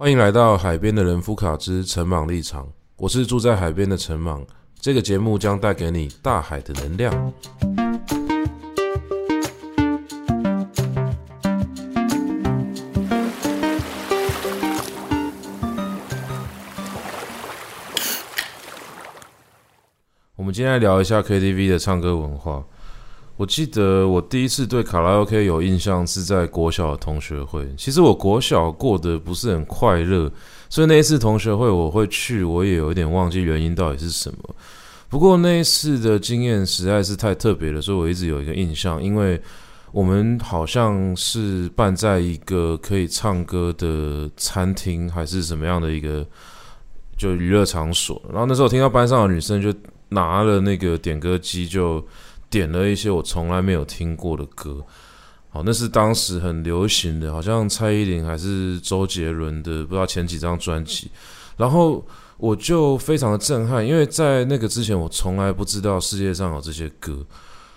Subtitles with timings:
[0.00, 2.66] 欢迎来到海边的人夫卡之陈茻立场，
[2.96, 4.42] 我是住在海边的陈茻。
[4.80, 7.12] 这个节目将带给你大海的能量。
[20.34, 22.64] 我们今天来聊一下 KTV 的唱歌文化。
[23.40, 27.66] 我记得我第一次对卡拉 OK 有印象是在国小的同学会。
[27.74, 30.30] 其实我国小过得不是很快乐，
[30.68, 34.54] 所以那一次同学会我会去，我也有一点忘记原因到底是什么。
[35.08, 39.40] 不过那一次的经验实在是太特别了，所以我一直有一个印象，因为
[39.90, 46.26] 我们好像是办在一个可以唱歌的餐厅，还是什么样的一个
[47.16, 48.20] 就娱乐场所。
[48.28, 49.72] 然后那时候听到班上的女生就
[50.10, 52.06] 拿了那个点歌机就。
[52.50, 54.84] 点了一些我从来没有听过的歌，
[55.50, 61.10] 好，那是当时很流行的，好像蔡依林还是周杰伦的，不知道前几张专辑。
[61.56, 62.04] 然后
[62.36, 67.24] 我就非常的震撼，因为在那个之前，我从来不知道世界上有这些歌。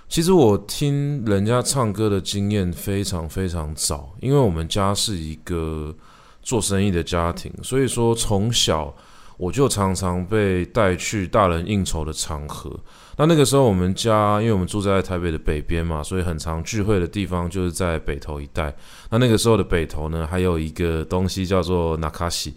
[0.09, 5.93] 其实我听人家唱歌的经验非常非常早，因为我们家是一个
[6.41, 8.93] 做生意的家庭，所以说从小
[9.37, 12.71] 我就常常被带去大人应酬的场合。
[13.17, 18.73] 那那个时候，我们家因为我们住在台北的北边嘛，所以很常聚会的地方就是在北投一带。
[19.11, 22.53] 那那个时候的北投呢，还有一个东西叫做纳卡西，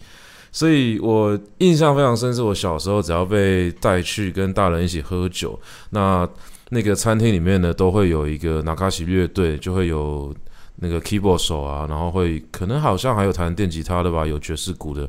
[0.51, 6.27] 所以我印象非常深，是我小时候只要被带去跟大人一起喝酒，那
[6.71, 10.35] 那个餐厅里面呢，都会有一个纳卡西乐队，就会有
[10.77, 15.09] 那个 keyboard 手啊，然后会可能好像还有弹电吉他的吧，有爵士鼓的。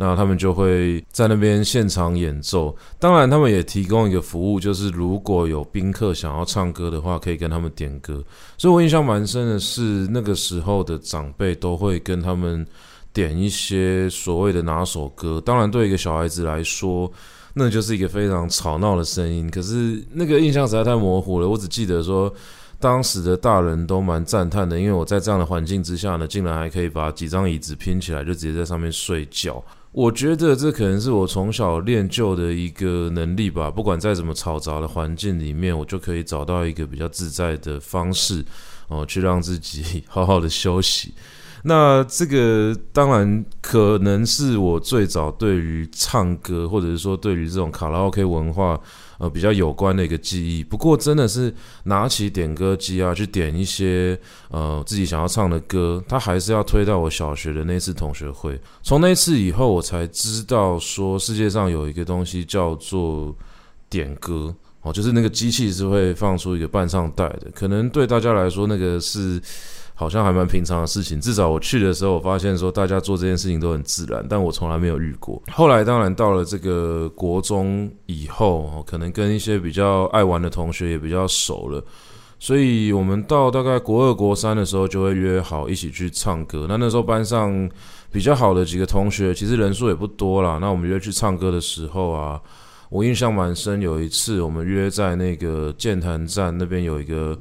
[0.00, 8.22] 那他们就会在那边现场演奏，当然他们也提供一个服务，就是如果有宾客想要唱歌的话，可以跟他们点歌。
[8.56, 12.64] 所以我印象蛮深的是，那个时候的长辈都会跟他们
[13.12, 15.42] 点一些所谓的拿手歌。
[15.44, 17.10] 当然，对一个小孩子来说，
[17.54, 19.50] 那就是一个非常吵闹的声音。
[19.50, 22.32] 可是那个印象实在太模糊了，我只记得说，
[22.80, 29.62] 当时的大人都蛮赞叹的，因为我在这样的环境之下呢，竟然还可以把几张椅子拼起来，就直接在上面睡觉。
[29.90, 33.70] 我觉得这可能是我从小练就的一个能力吧。
[33.70, 38.44] 不管在怎么嘈杂的环境里面，我就可以找到一个比较自在的方式，
[38.88, 41.14] 哦，去让自己好好的休息。
[41.64, 48.78] 那这个当然可能是我最早对于唱歌，或者是说对于这种卡拉 OK 文化，
[49.18, 50.64] 呃，比较有关的一个记忆。
[50.64, 51.52] 不过真的是
[51.84, 54.18] 拿起点歌机啊，去点一些
[54.48, 58.58] 呃自己想要唱的歌，他还是要推到我小学的那次同学会。
[58.82, 63.34] 从那次以后，我才知道说世界上有一个东西叫做
[63.90, 67.50] 点歌哦，就是那个机器是会放出一个伴唱带的。
[67.54, 69.40] 可能对大家来说，那个是。
[70.00, 75.42] 好像还蛮平常的事情，至少我去的时候，我发现说大家做这件事情都很自然，但我从来没有遇过。
[75.50, 81.82] 后来当然到了这个国中以后，可能跟一些比较爱玩的同学也比较熟了，
[82.38, 86.66] 所以我们到大概国二、国三的时候就会约好一起去唱歌。
[86.68, 87.68] 那那时候班上
[88.12, 90.58] 比较好的几个同学，其实人数也不多啦。
[90.60, 92.40] 那我们约去唱歌的时候啊，
[92.88, 93.80] 我印象蛮深。
[93.80, 97.36] 有一次我们约在那个剑潭站那边有一个。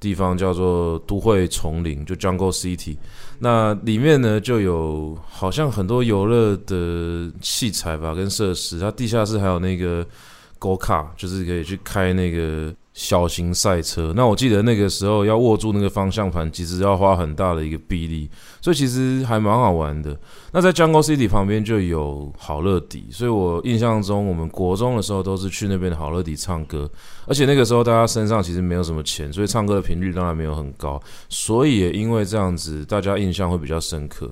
[0.00, 2.96] 地方叫做都会丛林，就 Jungle City。
[3.38, 8.78] 那里面呢，就有好像很多游乐的器材吧，跟设施。
[8.78, 10.06] 它地下室还有那个
[10.58, 12.74] Go Car，就是可以去开那个。
[12.98, 18.28] 小型赛车，那我记得那个时候要握住那个方向盘，其实要花很大的一个臂力，
[18.60, 20.18] 所以其实还蛮好玩的。
[20.50, 26.90] 那在 Jungle City 旁边就有好乐迪，所以我印象中我们国中的时候都是去那边的好乐迪唱歌，
[27.28, 34.28] 而且那个时候大家身上其实没有什么钱，所以唱歌的频率当然没有很高，所以也因为这样子，大家印象会比较深刻。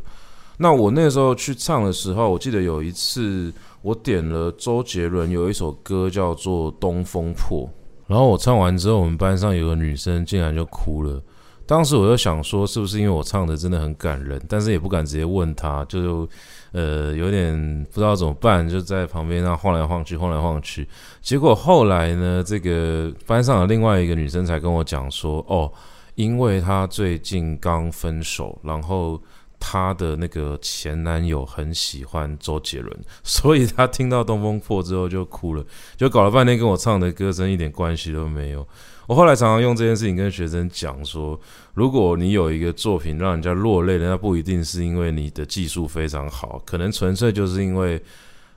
[0.59, 3.53] 那我那时候去唱的时候，我记得有一次
[3.83, 7.63] 我点了周杰伦有一首歌叫做《东风破》。
[8.07, 11.21] 然后我唱完之后，我们班上有个女生竟然就哭了。
[11.67, 14.41] 当时我就想说，是不是因为我唱的真的很感人？
[14.49, 16.29] 但是也不敢直接问她，就
[16.71, 20.89] 呃有点不知道怎么办，就在旁边那晃来晃去，晃来晃去。
[21.21, 25.73] 结果后来呢，这个班上的另外一个女生才跟我讲说，哦，
[26.15, 29.21] 因为她最近刚分手，然后。
[29.59, 35.65] 她的那个前男友很喜欢周杰伦， 所以她听到《东风破》之后就哭了，
[35.97, 38.67] 就搞了半天跟我唱的歌声一点关系都没有。
[39.07, 41.39] 我后来常常用这件事情跟学生讲说，
[41.75, 48.03] 如果你有一个作品让人家落泪的，那不一定是因为你的技术非常好，可能纯粹就是因为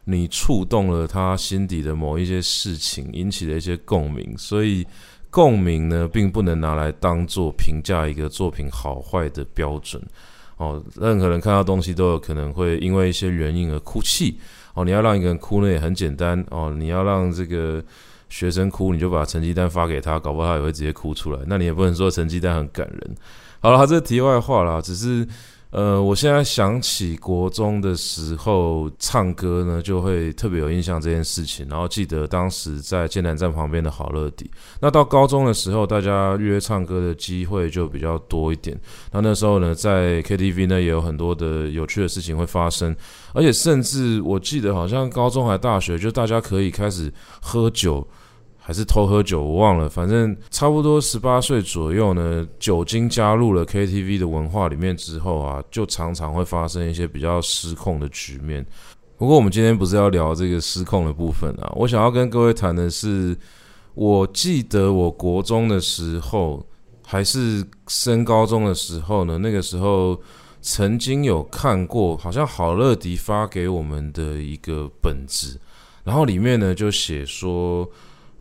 [0.05, 4.35] 你触动了他心底的某一些事情，引起了一些共鸣。
[4.39, 4.87] 所以
[5.29, 10.01] 共鸣呢，并不能拿来当做评价一个作品好坏的标准。
[10.59, 14.37] 哦，任何人看到东西都有可能会因为一些原因而哭泣
[14.75, 14.85] 哦。
[14.85, 17.83] 你要让一个人哭呢也很简单哦，你要让这个
[18.29, 21.39] 学生哭，你就把成绩单发给他，搞不好他也会直接哭出来。
[21.47, 23.15] 那你也不能说成绩单很感人。
[23.59, 25.27] 好了，这题外话啦，只是。
[25.71, 31.67] 呃，我现在想起国中的时候唱歌呢，就会特别有印象这件事情。
[31.69, 34.49] 然后记得当时在剑南站旁边的好乐迪。
[34.81, 38.75] 那到高中的时候，大家约唱歌的机会就比较多一点。
[39.11, 42.95] 那那时候呢，在 KTV 呢也有很多的有趣的事情会发生，
[43.33, 48.07] 而且甚至我记得好像高中还大学，就大家可以开始喝酒。
[48.69, 49.89] 还是偷喝酒，我忘了。
[49.89, 58.63] 反正差不多十八岁左右呢，酒精加入了 KTV 的文化里面之后啊，就常常会发生一些比较失控的局面。
[59.17, 63.35] 不过我们今天不是要聊这个失控的部分啊，我想要跟各位谈的是，
[63.95, 66.63] 我记得我国中的时候，
[67.03, 70.15] 还是升高中的时候呢，那个时候
[70.61, 75.59] 曾经有看过，好像好乐迪发给我们的一个本子，
[76.03, 77.89] 然后里面呢就写说。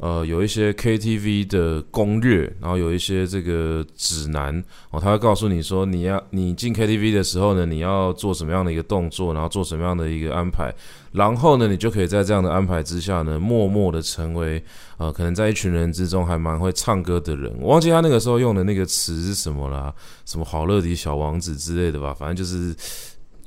[0.01, 10.73] 呃，有一些 KTV 的攻略，然后有一些这个指南哦，他会告诉你说，你要你进 KTV 的时候呢，你要做什么样的一个动作，然后做什么样的一个安排，
[11.11, 14.63] 然后呢，你就可以在这样的安排之下呢，默默的成为
[14.99, 17.53] 呃，可能在一群人之中还蛮会唱歌的人。
[17.59, 19.93] 我忘记他那个时候用的那个词是什么啦，
[20.25, 22.73] 什么好乐迪小王子之类的吧，反正就是，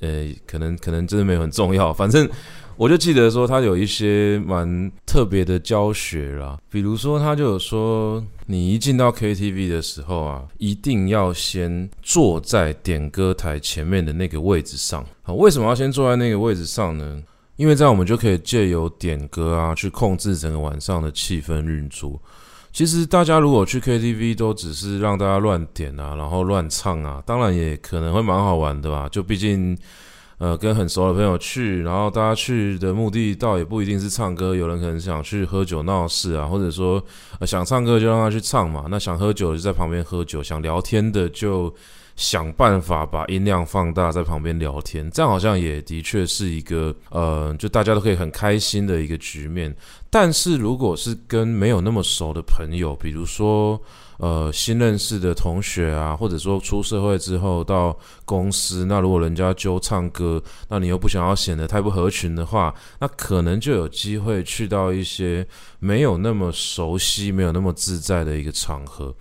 [0.02, 2.30] 呃，可能可能真的没有很重要，反正。
[2.82, 15.06] 我就记得说，他有一些蛮特别的教学啦，比如说他就有说，你一进到 KTV 的时候啊，一定要先坐在点歌台前面的那个位置上。
[15.22, 17.22] 好，为什么要先坐在那个位置上呢？
[17.56, 22.20] 因为这样我们就可以借由点歌啊，去控制整个晚上的气氛运作。
[22.74, 29.78] 其实大家如果去 KTV 都只是让大家乱点啊，然后乱唱啊，当然也可能会蛮好玩的吧，就毕竟。
[30.42, 37.00] 呃，跟很熟的朋友去，然后大家去的目的倒也不一定是唱歌，有人可能想去喝酒闹事啊，或者说，
[37.40, 41.72] 呃，想唱歌就让他去唱嘛，那想喝酒就在旁边喝酒，想聊天的就
[42.16, 49.72] 想办法把音量放大，在旁边聊天，这样好像也的确是一个呃，就大家都可以很开心的一个局面。
[50.10, 53.80] 但是如果是跟没有那么熟的朋友，比如说。
[54.22, 60.40] 呃，新认识的同学啊，或者说出社会之后到公司，那如果人家揪唱歌，
[60.70, 65.44] 那你又不想要显得太不合群的话，那可能就有机会去到一些
[65.80, 69.12] 没有那么熟悉、没有那么自在的一个场合。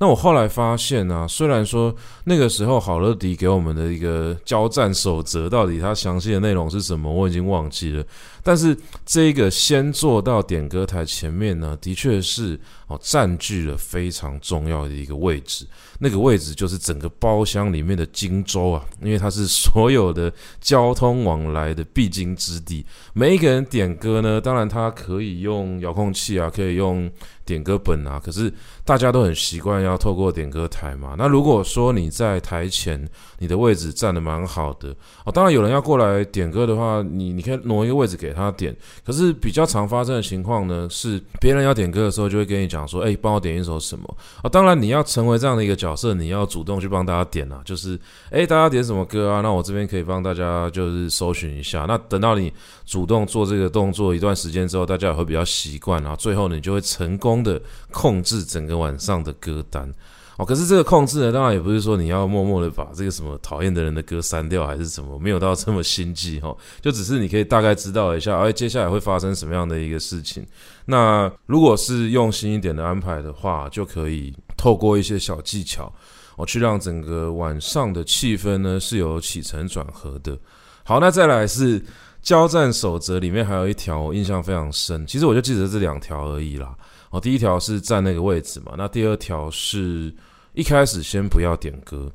[0.00, 1.94] 那我后来发现呢、啊，虽然说
[2.24, 8.04] 那个时候好乐迪给我们的一个交战守则，到底它详细的内容是什么，我已经忘记了。
[8.48, 8.74] 但是
[9.04, 15.66] 这个先坐到点歌台前面呢，的确是哦占据了非常重要的一个位置。
[15.98, 22.86] 那个位置就是整个包厢里面的荆州啊，因为它是所有的交通往来的必经之地。
[23.12, 27.10] 每一个人点歌呢，当然他可以用遥控器啊，可以用
[27.44, 28.50] 点歌本啊，可是
[28.82, 31.16] 大家都很习惯要透过点歌台嘛。
[31.18, 33.06] 那如果说你在台前，
[33.40, 34.94] 你的位置站得蛮好的
[35.26, 38.74] 哦，当然有人要过来点歌的话，你你可以挪一个位置给他他点。
[39.04, 45.94] 可是比较常发生的情况呢，是别人要点歌的时候，就会跟你讲说：“哎，帮我点一首什么？”啊，当然你要成为这样的一个角。
[45.98, 47.98] 色你要主动去帮大家点啊，就是
[48.30, 49.40] 诶，大家点什么歌啊？
[49.40, 51.86] 那我这边可以帮大家就是搜寻一下。
[51.88, 52.52] 那等到你
[52.86, 57.60] 主动做这个动作一段时间之后，大家也会比较习惯，啊最后你就会成功的
[57.90, 59.92] 控制整个晚上的歌单
[60.38, 60.46] 哦。
[60.46, 66.56] 可是这个控制呢，当然也不是说你要默默的把这个什么讨厌的人的歌删掉，还是什么，没有到这么心机哈。
[66.80, 70.46] 就只是你可以大概知道一下，哎，接下来会发生什么样的一个事情。
[70.86, 74.34] 那如果是用心一点的安排的话，就可以。
[74.58, 75.88] 透过一些小技巧，
[76.34, 80.36] 我去让整个晚上的气氛呢是有起承转合的。
[80.82, 81.80] 好，那再来是
[82.22, 86.74] 交战守则里面还有一条我印象非常深，其实我就记得这两条而已啦。
[87.10, 90.12] 哦，第一条是站那个位置嘛，那第二条是
[90.58, 92.10] 一开始先不要点歌，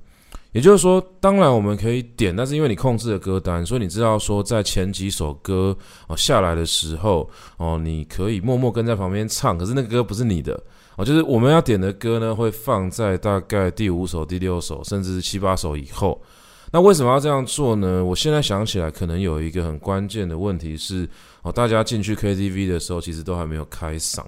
[0.52, 5.74] 也就是说，当然我们可以点，但是因为你控制了歌单，所以你知道说在前几首歌
[6.10, 10.62] 哦下来的时候哦，你可以默默跟在旁边唱，可是那个歌不是你的。
[10.98, 16.22] 哦，就是我们要点的歌呢，会放在大概第五首、第六首，甚至是七八首以后。
[16.70, 18.04] 那为什么要这样做呢？
[18.04, 21.08] 我现在想起来，可能有一个很关键的问题是，
[21.44, 24.22] 哦，大家进去 KTV 的时候，其实都还没有开嗓，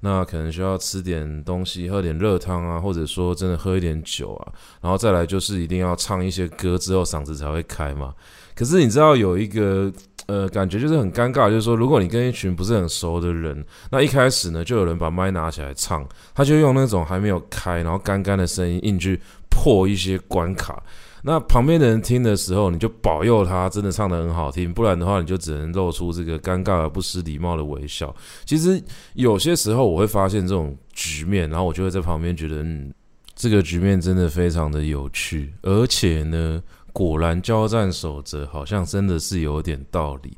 [0.00, 8.14] 那可能需要吃点东西，喝点热汤啊，或者说真的喝一点酒啊，然后再来就是一定要唱一些歌之后嗓子才会开嘛。
[8.54, 9.92] 可是你知道有一个。
[10.26, 20.82] 呃，感觉就是很尴尬，就是说，如果你跟一群不是很熟的人，那一开始呢，就有人把麦拿起来唱，他就用那种还没有开，然后干干的声音，硬去破一些关卡。
[21.22, 28.14] 那旁边的人听的时候，你就保佑他真的唱得很好听，不然的话，你就只能露出这个尴尬而不失礼貌的微笑。
[28.44, 28.82] 其实
[29.14, 32.92] 有些时候我会发现这种局面，然后我就会在旁边觉得，嗯，
[33.34, 40.36] 这个局面真的非常的有趣，而且呢，果然交战守则好像真的是有点道理。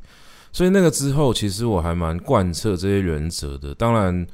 [0.53, 3.75] 所以那个之后，其实我还蛮贯彻这些原则的。
[3.75, 4.27] 当然。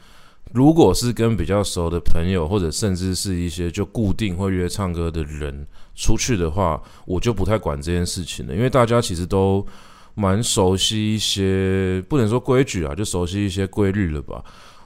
[0.53, 9.67] 如果是跟比较熟的朋友，或者甚至是一些就固定会约唱歌的人出去的话，我就不太管这件事情了，因为大家其实都
[10.15, 14.43] 蛮熟悉一些，不能说规矩啊，就熟悉一些规律了吧。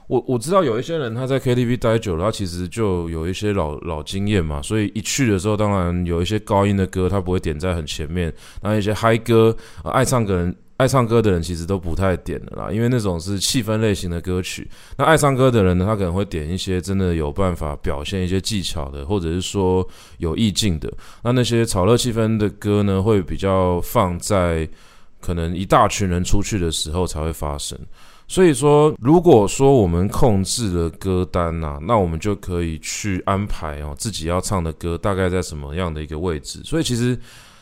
[0.07, 10.55] 我我知道有一些人他在 KTV 待久了，他其实就有一些老老经验嘛，所以一去的时候，当然有一些高音的歌他不会点在很前面，那一些嗨歌，爱唱歌人。
[10.81, 14.67] 爱唱歌的人其实都不太点的啦，因为那种是气氛类型的歌曲。
[14.97, 20.91] 那爱唱歌的人呢，他可能会点一些真的有办法表现一些技巧的，或者是说有意境的。
[21.21, 24.67] 那那些炒热气氛的歌呢，会比较放在
[25.19, 27.77] 可能一大群人出去的时候才会发生。
[28.27, 36.59] 所以说，如果说我们控制了歌单呐，那我们就可以去安排哦，自己要唱的歌大概在什么样的一个位置。
[36.63, 37.15] 所以其实。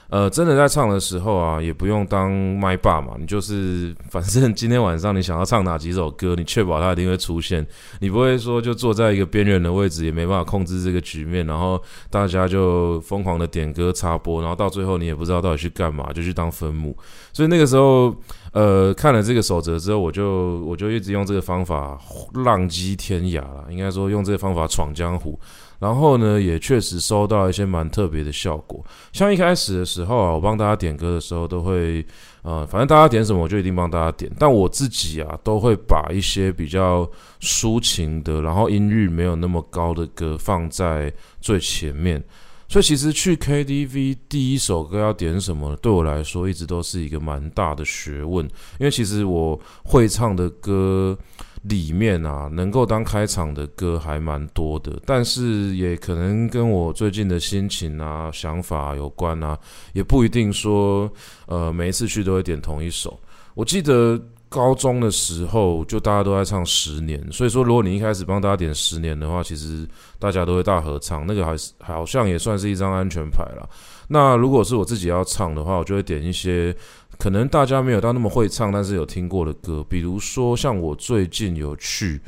[0.10, 7.66] 呃，真的在唱的时候啊，也不用当麦霸嘛，你就是反正今天晚上你想要唱哪几首歌，你确保它一定会出现，
[8.00, 16.98] 你不会说就坐在一个边缘的位置，也没办法控制这个局面，然后大家就疯狂的点歌插播，然后到最后你也不知道到底去干嘛，就去当分母。
[17.32, 18.12] 所以那个时候，
[18.51, 21.96] 呃，看了这个守则之后，我就我就一直用这个方法
[22.34, 25.39] 浪迹天涯了，应该说用这个方法闯江湖。
[25.79, 28.86] 然后呢，也确实收到一些蛮特别的效果。
[29.13, 32.05] 像一开始的时候啊，我帮大家点歌的时候，都会，
[32.41, 34.29] 呃，反正大家点什么，我就一定帮大家点。
[34.38, 37.09] 但我自己啊，都会把一些比较
[37.39, 42.21] 抒情的，然后音域没有那么高的歌放在最前面。
[42.67, 48.45] 所以其实去 KTV 第一首歌要点什么，对我来说一直都是一个蛮大的学问。
[48.79, 51.17] 因为其实我会唱的歌。
[51.63, 59.60] 里面啊，能够当开场的歌还蛮多的，但是也可能跟我最近的心情啊、想法有关啊，
[59.94, 61.12] 也不一定说，
[61.48, 63.20] 呃，每一次去都会点同一首。
[63.56, 69.86] 我记得高中的时候，就大家都在唱《十年》，所以说如果你一开始帮大家点《十年》的话，其实
[70.18, 73.70] 大家都会大合唱，那个还是好像也算是一张安全牌了。
[74.08, 76.74] 那如果是我自己要唱的话，我就会点一些。
[77.20, 82.20] 可能大家没有到那么会唱，但是有听过的歌，比如说像我最近有去，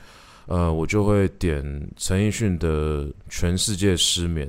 [0.47, 1.63] 呃，我就会点
[1.95, 4.47] 陈奕迅的《全世界失眠》。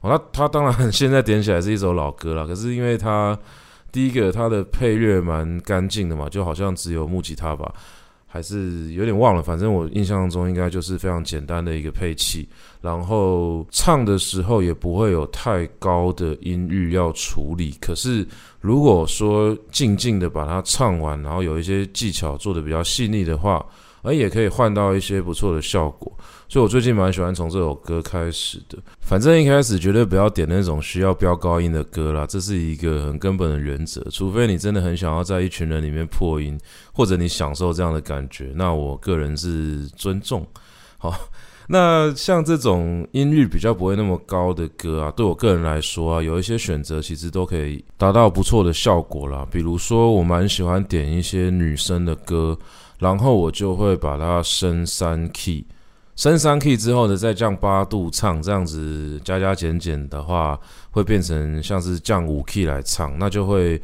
[0.00, 3.38] 哦，那他当然现在点起来是一首老歌了，可是因为他
[3.92, 7.72] 第一个他的配乐蛮干净的嘛，就好像只有木吉他吧。
[8.34, 12.48] 还是有点忘了，反正我印象中应该就是非常简单的一个配器，
[12.80, 17.72] 然后唱的时候也不会有太高的音域要处理。
[17.80, 18.26] 可是
[18.60, 23.64] 如果说静静的把它唱完，然后有一些技巧做的比较细腻的话，
[24.04, 26.12] 而也可以换到一些不错的效果。
[26.48, 28.78] 所以我最近蛮喜欢从这首歌开始的。
[29.00, 34.06] 反正一开始绝对不要点那种需要飙高音的歌啦，这是一个很根本的原则。
[34.10, 36.56] 除非你真的很想要在一群人里面破音，
[36.92, 40.46] 或者你享受这样的感觉，那我个人是尊重。
[40.98, 41.12] 好，
[41.66, 49.46] 那像这种音域比较不会那么高的歌啊，对我个人来说啊，有一些选择其实都可以达到不错的效果啦。
[49.50, 52.56] 比如说，我蛮喜欢点一些女生的歌，
[52.98, 55.64] 然后我就会把它升三 key。
[56.16, 60.56] 升三 key 之后呢，再降八度唱，这样子加加减减的话，
[60.92, 63.82] 会变成像是降五 key 来唱，那就会，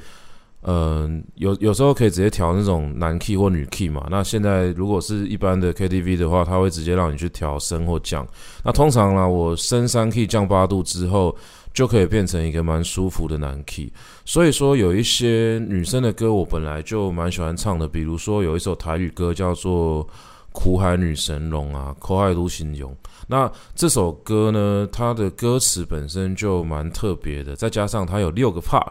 [0.63, 4.07] 嗯、有有时候可以直接调那种男 key 或女 key 嘛。
[4.09, 8.25] 那现在如果是一般的 KTV 的话，它会直接让你去调升或降。
[8.65, 11.35] 那通常呢，我升三 key 降八度之后，
[11.73, 13.93] 就可以变成一个蛮舒服的男 key。
[14.25, 20.07] 所以说，有一些女生的歌，我本来就蛮喜欢唱的，比如说有一首台语歌叫做。
[20.53, 22.93] 苦海女神龙啊，苦海独行勇。
[23.29, 28.85] 那这首歌呢，它的歌词本身就蛮特别的，再加上它有六个 part。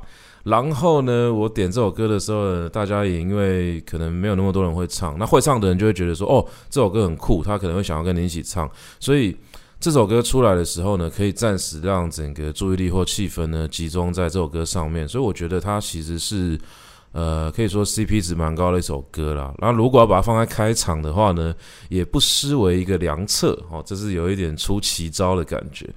[0.43, 8.71] 然后呢，我点这首歌的时候，大家也因为可能没有那么多人会唱，那会唱的人就会觉得说，哦，这首歌很酷，他可能会想要跟你一起唱。
[8.97, 9.35] 所以
[9.79, 15.07] 这首歌出来的时候呢，可以暂时让整个注意力或气氛呢集中在这首歌上面。
[15.07, 16.59] 所以我觉得它其实是。
[17.11, 19.51] 呃，可以说 CP 值蛮高的一首歌啦。
[19.57, 21.55] 那如果要把它放在开场的话呢，
[21.89, 23.81] 也不失为一个良策哦。
[23.83, 25.89] 这是有一点出奇招的感觉。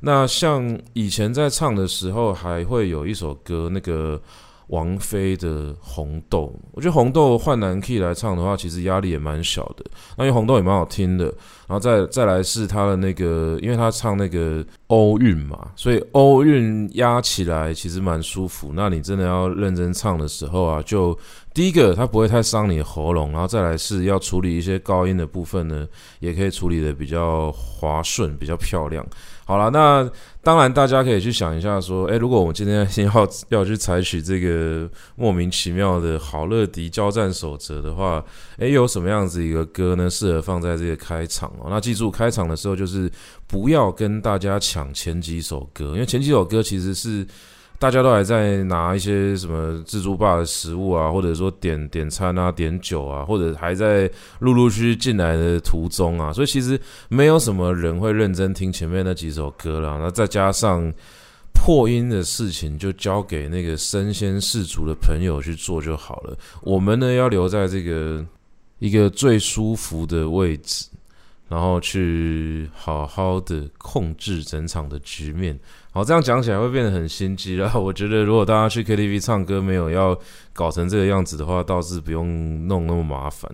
[0.00, 4.20] 那像以前在唱的时候，还会有一首歌，那个
[4.68, 9.84] 王菲的《红豆》，我觉得《红豆》换男 key 来唱的话，其实压力也蛮小的。
[10.16, 11.24] 那因为《红豆》也蛮好听的，
[11.66, 18.72] 然后再再来是他的那个，因为他唱那个欧韵嘛，所以欧韵压起来其实蛮舒服。
[18.74, 21.18] 那你真的要认真唱的时候啊，就
[21.54, 25.88] 第一个它不会太伤你的喉咙，然后再来是要处理一些高音的部分呢，
[26.20, 29.04] 也可以处理得比较滑顺，比较漂亮。
[29.48, 30.06] 好了，那
[30.42, 34.86] 当然大家可以去想一下，说，诶，如果我们今天先要 要去采取这个
[35.16, 38.22] 莫名其妙的好乐迪交战守则的话，
[38.58, 41.68] 诶，有什么样子一个歌呢，适合放在这个开场哦？
[41.70, 43.10] 那记住，开场的时候就是
[43.46, 47.26] 不要跟大家抢前几首歌，因为前几首歌其实是。
[47.78, 59.96] 大家都还在拿一些什么自助吧的食物啊，或者说点点餐啊、点酒啊，或者还在陆陆续续进来的途中啊，所以其实没有什么人会认真听前面那几首歌了。
[60.00, 60.92] 那再加上
[61.54, 66.36] 破音的事情，就交给那个身先士卒的朋友去做就好了。
[66.62, 68.26] 我们呢，要留在这个
[68.80, 70.86] 一个最舒服的位置，
[71.48, 75.58] 然后去好好的控制整场的局面。
[75.90, 77.80] 好，这样讲起来会变得很心机然后。
[77.82, 80.16] 我觉得，如果大家去 KTV 唱歌没有要
[80.52, 83.50] 搞成这个样子的话，倒是不用弄那么麻烦。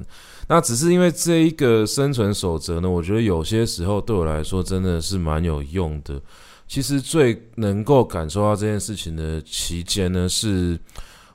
[0.49, 6.21] 那只是因为这一个生存守则呢，我觉得有些时候对我来说真的是蛮有用的。
[6.67, 10.79] 其实最能够感受到这件事情的期间呢，是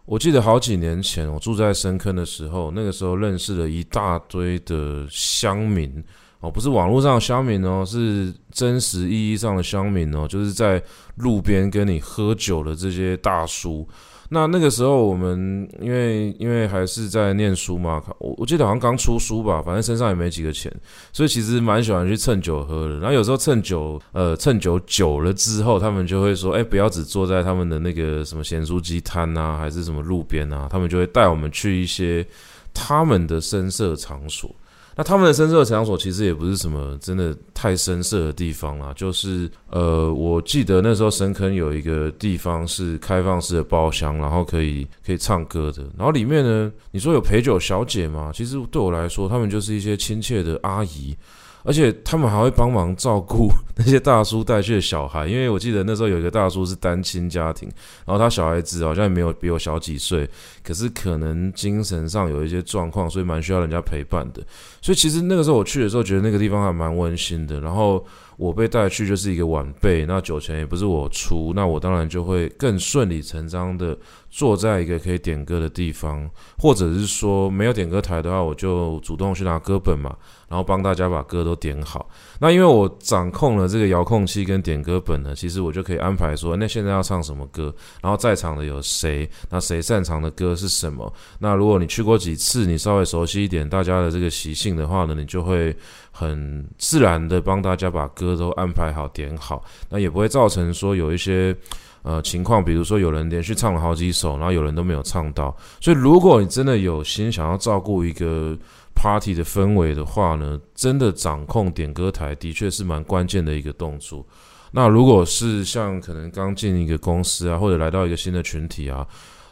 [0.05, 6.03] 我记得好几年前我住在深坑的时候，那个时候认识了一大堆的乡民。
[6.41, 10.81] 哦，不是网络上的乡民哦，是真实意义上的乡民哦，就是在
[11.15, 13.88] 路边跟你喝酒的这些大叔。
[14.31, 20.72] 那那个时候我们因为因为还是在念书嘛，我我记得好像刚出书吧，反正身上也没几个钱，
[21.12, 23.00] 所以其实蛮喜欢去蹭酒喝的。
[23.00, 32.24] 然后有时候蹭酒，呃，蹭酒久了之后，他们就会说，哎，不要只坐在他们的那个什么咸酥鸡摊啊，还是什么路边啊，他们就会带我们去一些
[32.72, 34.55] 他们的声色场所。
[34.99, 48.29] 那他们的深色场所其实也不是什么真的太深色的地方啦，就是呃，我记得那时候深坑有一个地方是开放式的包厢，然后可以可以唱歌的，然后里面呢，你说有陪酒小姐吗？
[48.35, 51.15] 其实对我来说，他们就是一些亲切的阿姨。
[51.63, 57.69] 而且他们还会帮忙照顾那些大叔带去的小孩，因为我记得那时候有一个大叔是单亲家庭，
[58.06, 60.30] 然后他小孩子好像也没有比我小几岁，
[60.63, 64.41] 可是可能精神上有一些状况，所以蛮需要人家陪伴的。
[64.82, 67.60] 所以其实那个时候我去的时候，觉得那个地方还蛮温馨的。
[67.60, 68.06] 然后
[68.38, 73.98] 我被带去就是一个晚辈，那酒钱也不是我出，那我当然就会更顺理成章的
[74.30, 80.15] 坐在一个可以点歌的地方，或者是说没有点歌台的话，我就主动去拿歌本嘛。
[80.49, 82.09] 然后帮大家把歌都点好。
[82.39, 91.12] 那因为我掌控了这个遥控器跟点歌本呢，其实我就可以安排说，那现在要唱什么歌，然后在场的有谁，那谁擅长的歌是什么。
[91.38, 95.75] 那如果你去过几次，你稍微熟悉一点大家的这个习性的话呢，你就会
[96.12, 99.63] 很自然的帮大家把歌都安排好点好。
[99.89, 101.55] 那也不会造成说有一些
[102.01, 105.55] 呃情况，比如说有人连续唱了好几首，然后有人都没有唱到。
[105.79, 108.57] 所以如果你真的有心想要照顾一个
[109.01, 114.25] party 的氛围的话呢，真的掌控点歌台的确是蛮关键的一个动作。
[114.71, 119.07] 那如果是像可能刚进一个公司啊，或者来到一个新的群体啊，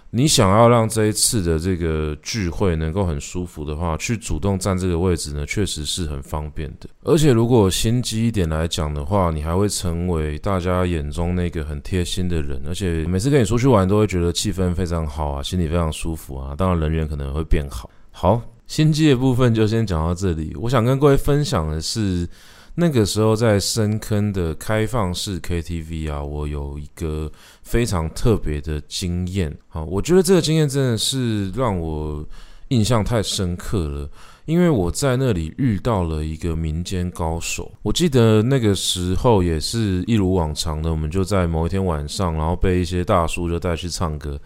[0.09, 6.89] 你想要让这一次的这个聚会能够很舒服的话，去主动占这个位置呢，确实是很方便的。
[7.03, 16.53] 而且如果心机一点来讲的话，你还会成为大家眼中那个很贴心的人，而且每次跟你出去玩都会觉得气氛非常好啊，心里非常舒服啊。
[16.55, 17.89] 当然人缘可能会变好。
[18.11, 18.41] 好。
[18.67, 20.55] 心机的部分就先讲到这里。
[20.59, 22.27] 我想跟各位分享的是，
[22.75, 27.31] 那个时候在深坑的开放式 KTV 啊，我有一个
[27.63, 29.55] 非常特别的经验。
[29.67, 32.23] 好，我觉得这个经验真的是让我
[32.67, 34.09] 印象太深刻了，
[34.45, 37.71] 因为我在那里遇到了一个民间高手。
[37.81, 44.39] 我记得那个时候也是一如往常的，我们就在某一天晚上，然后被一些大叔就带去唱歌。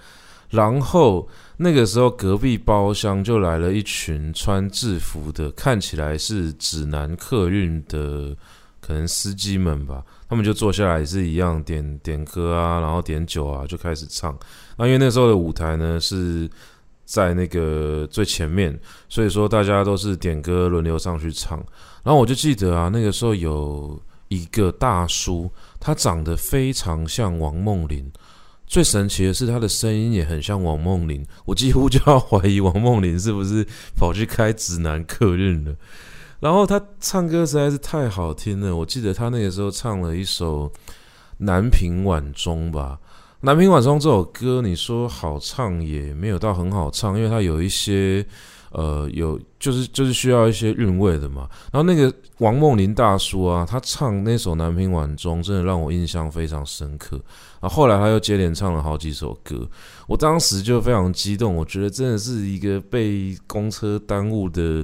[0.50, 1.28] 然后
[1.64, 8.36] 那个时候，隔壁包厢就来了一群穿制服的，看起来是指南客运的，
[8.80, 10.04] 可能司机们吧。
[10.28, 14.36] 他们就坐下来也是一样点点歌啊，然后点酒啊，就开始唱。
[14.76, 16.50] 那因为那时候的舞台呢是
[17.06, 18.76] 在那个最前面，
[19.08, 21.64] 所以说大家都是点歌轮流上去唱。
[22.02, 25.48] 然后我就记得啊，那个时候有一个大叔，
[25.80, 28.12] 他长得非常像王梦麟。
[28.72, 35.76] 最神奇的是，他的声音也很像王梦玲， 我几乎就要怀疑王梦玲是不是跑去开直男客运了。
[36.40, 40.70] 然后他唱歌实在是太好听了，我记得他那个时候唱了一首
[41.40, 42.98] 《南屏晚钟》吧，
[43.42, 48.26] 南屏晚钟这首歌，你说好唱也没有到很好唱，因为它有一些。
[48.72, 51.48] 呃，有就是就是需要一些韵味的嘛。
[51.72, 57.20] 然后那个王梦麟大叔啊，他唱那首《南屏晚钟》，真的让我印象非常深刻。
[57.60, 59.68] 然后后来他又接连唱了好几首歌，
[60.08, 64.84] 我当时就非常激动，我觉得真的是一个被公车耽误的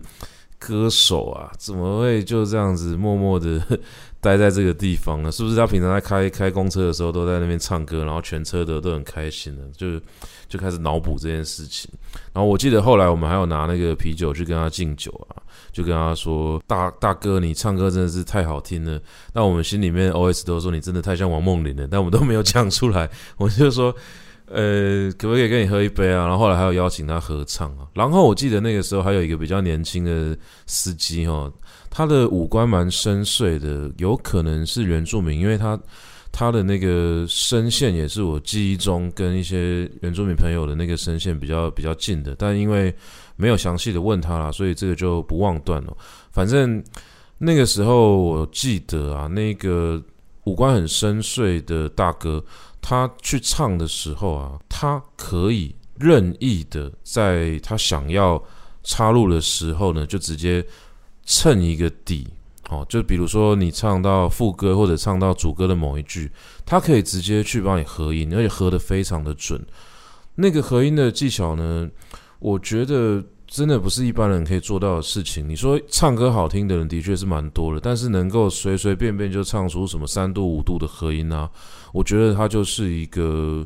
[0.59, 3.61] 歌手啊，怎么会就这样子默默的
[4.19, 5.31] 待在这个地方呢？
[5.31, 9.63] 是不是他平常在开开公车的时候都在那边唱歌，然后全车的都很开心呢？
[9.75, 10.01] 就是。
[10.47, 11.91] 就开始脑补这件事情，
[12.33, 15.35] 然后我记得后来我们还有拿那个啤酒去跟他敬酒啊，
[15.71, 18.99] 就跟他说：“大大哥，你唱歌真的是太好听了。”
[19.33, 23.09] 那我们心里面 OS 都说你真的太像王梦麟了，但我们都没有讲出来。
[23.37, 23.93] 我就说
[24.47, 27.85] ：“呃，可不可以跟你喝一杯啊？”然后后来还有邀请他合唱啊。
[27.93, 31.51] 然后我记得那个时候还有一个比较年轻的司机哈，
[31.89, 35.77] 他的五官蛮深邃的，有可能是原住民，因为他。
[36.39, 42.93] 他的那个声线也是我记忆中跟一些原住民朋友的那个声线比较比较近的，但因为
[43.35, 45.97] 没有详细的问他啦，所以这个就不忘断了。
[46.31, 46.83] 反正
[47.39, 49.99] 那个时候我记得啊，那个
[50.43, 52.45] 五官很深邃的大哥，
[52.81, 58.39] 他去唱的时候啊，他可以任意的在他想要
[58.83, 60.63] 插入的时候呢，就直接
[61.25, 62.27] 蹭一个底。
[62.69, 66.29] 哦，就比如说你唱到副歌或者唱到主歌的某一句，
[66.65, 69.65] 它可以直接去帮你合音，而且合得非常的准。
[70.35, 71.89] 那个合音的技巧呢，
[72.39, 75.47] 我觉得真的不是一般人可以做到的事情。
[75.47, 81.49] 你说唱歌好听的人的确是蛮多的，但是能够随随便便就唱出什么三度五度的合音啊，
[81.93, 83.65] 我觉得它就是一个。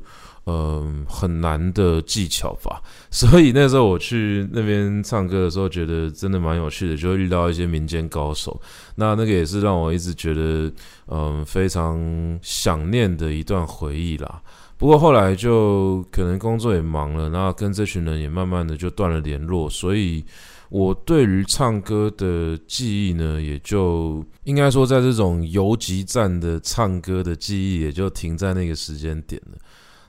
[0.51, 2.81] 嗯，很难的技巧吧。
[3.09, 8.59] 所以那时候我去那边唱歌的时候，觉得真的蛮有趣的，就会遇到一些民间高手。
[8.95, 10.71] 那那个也是让我一直觉得，
[11.07, 11.97] 嗯，非常
[12.41, 14.41] 想念的一段回忆啦。
[14.77, 20.25] 不过后来就可能工作也忙了，然后跟这群人也慢慢的就断了联络，所以
[20.69, 29.57] 我对于唱歌的记忆呢，也就应该说在这种游击战的唱歌的记忆，也就停在那个时间点了。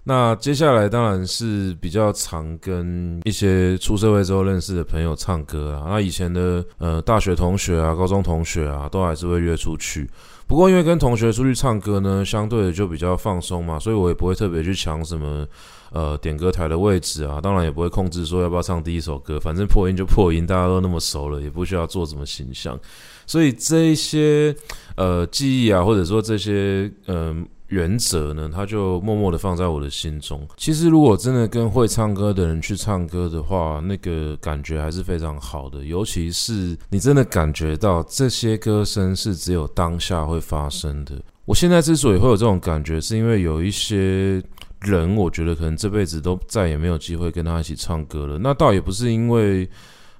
[0.04, 5.86] 那接下来当然是比较常跟一些出社会之后认识的朋友唱歌啊。
[5.90, 10.10] 那以前的呃大学同学啊、高中同学啊，都还是会约出去。
[10.48, 15.46] 不过因为跟同学出去唱歌呢，相对的就比较放松嘛，所以我也不会特别去抢什么
[15.92, 17.40] 呃点歌台的位置啊。
[17.40, 22.76] 当然也不会控制说要不要唱第一首歌，反正破音就破音，大家都那么熟了，也不需要做什么形象。
[23.24, 24.52] 所以这一些
[24.96, 27.46] 呃记忆啊，或者说这些嗯。
[27.72, 30.46] 原则呢，他就默默的放在我的心中。
[30.58, 35.82] 其实，如果真的跟会唱歌的人去唱歌的话，那个感觉还是非常好的。
[35.82, 41.14] 尤其是你真的感觉到这些歌声是只有当下会发生的。
[41.46, 44.42] 我现在之所以会有这种感觉，是因为有一些
[44.80, 48.38] 人，我觉得可能这辈子都再也没有机会跟他一起唱歌了。
[48.38, 49.66] 那倒也不是因为。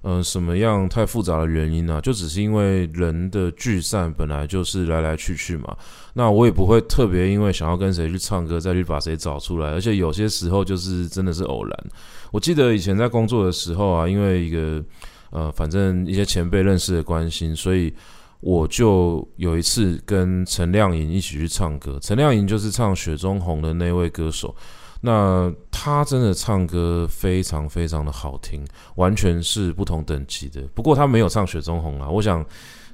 [0.03, 5.77] 嗯、呃，什么样太复杂的原因呢、就只是因为人的聚散本来就是来来去去嘛。
[6.15, 9.71] 那我也不会特别因为想要跟谁去唱歌，再去把谁找出来。
[9.71, 11.85] 而且有些时候就是真的是偶然。
[12.31, 14.85] 我记得以前在工作的时候啊，因为一个
[15.31, 17.93] 呃，反正一些前辈认识的关系，所以
[18.41, 21.99] 我就有一次跟陈亮颖一起去唱歌。
[22.03, 24.55] 陈亮颖就是唱《雪中红》的那位歌手。
[25.05, 30.63] 那他真的唱歌非常非常的好听，完全是不同等级的。
[30.75, 32.45] 不过他没有唱《雪中红》啊，我想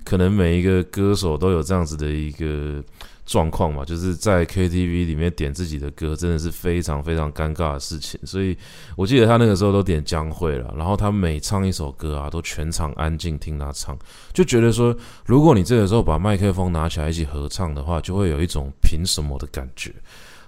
[0.05, 2.83] 可能每一个歌手都有这样子的一个
[3.27, 8.19] 状况嘛，就是在 KTV 里面点自己的歌，真的是非常非常尴尬的事情。
[8.25, 8.57] 所以
[8.97, 13.95] 我记得他那个时候都点江蕙了，然后他每唱一首歌啊，都全场安静听他唱，
[14.33, 19.93] 就觉得说，如果你这个时候把麦克风拿起来一起合唱的话，就会有一种凭什么的感觉。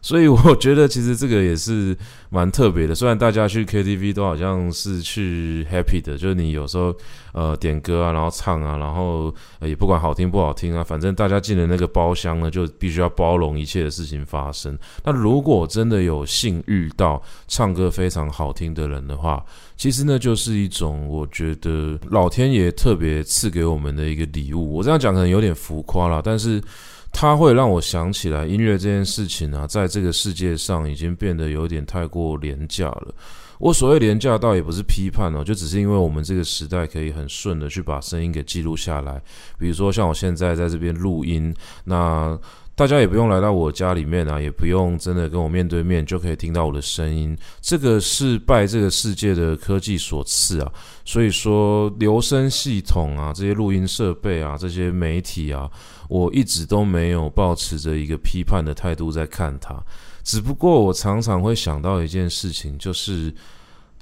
[0.02, 1.96] 所以我觉得其实这个也是
[2.30, 2.94] 蛮特别的。
[2.94, 6.94] 虽然大家去 KTV 都好像是去 happy 的，就是你有时候
[7.32, 14.78] 呃点歌啊，然后唱啊，然后也不管好听不好听啊，反正大家进了那个包厢呢，就必须要包容一切的事情发生。
[15.04, 19.44] 那如果真的有幸遇到唱歌非常好听的人的话，
[19.76, 24.76] 其实呢就是一种我觉得老天爷特别赐给我们的一个礼物。
[24.76, 26.62] 我这样讲可能有点浮夸啦，但是。
[27.12, 33.14] 它会让我想起来，音乐这件事情啊，在这个世界上已经变得有点太过廉价了。
[33.58, 39.20] 我所谓廉价，倒也不是批判哦，就只是因为我们这个时代可以很顺的去把声音给记录下来。
[39.58, 42.38] 比如说像我现在在这边录音，那
[42.80, 47.36] 大家也不用来到我家里面啊，也不用真的跟我面对面就可以听到我的声音。
[47.60, 50.72] 这个是拜这个世界的科技所赐啊。
[51.04, 55.70] 所以说，留声系统啊，这些录音设备啊，这些媒体啊。
[56.08, 59.78] 我一直都没有抱持着一个批判的态度在看它，
[60.24, 63.30] 只不过我常常会想到一件事情，就是。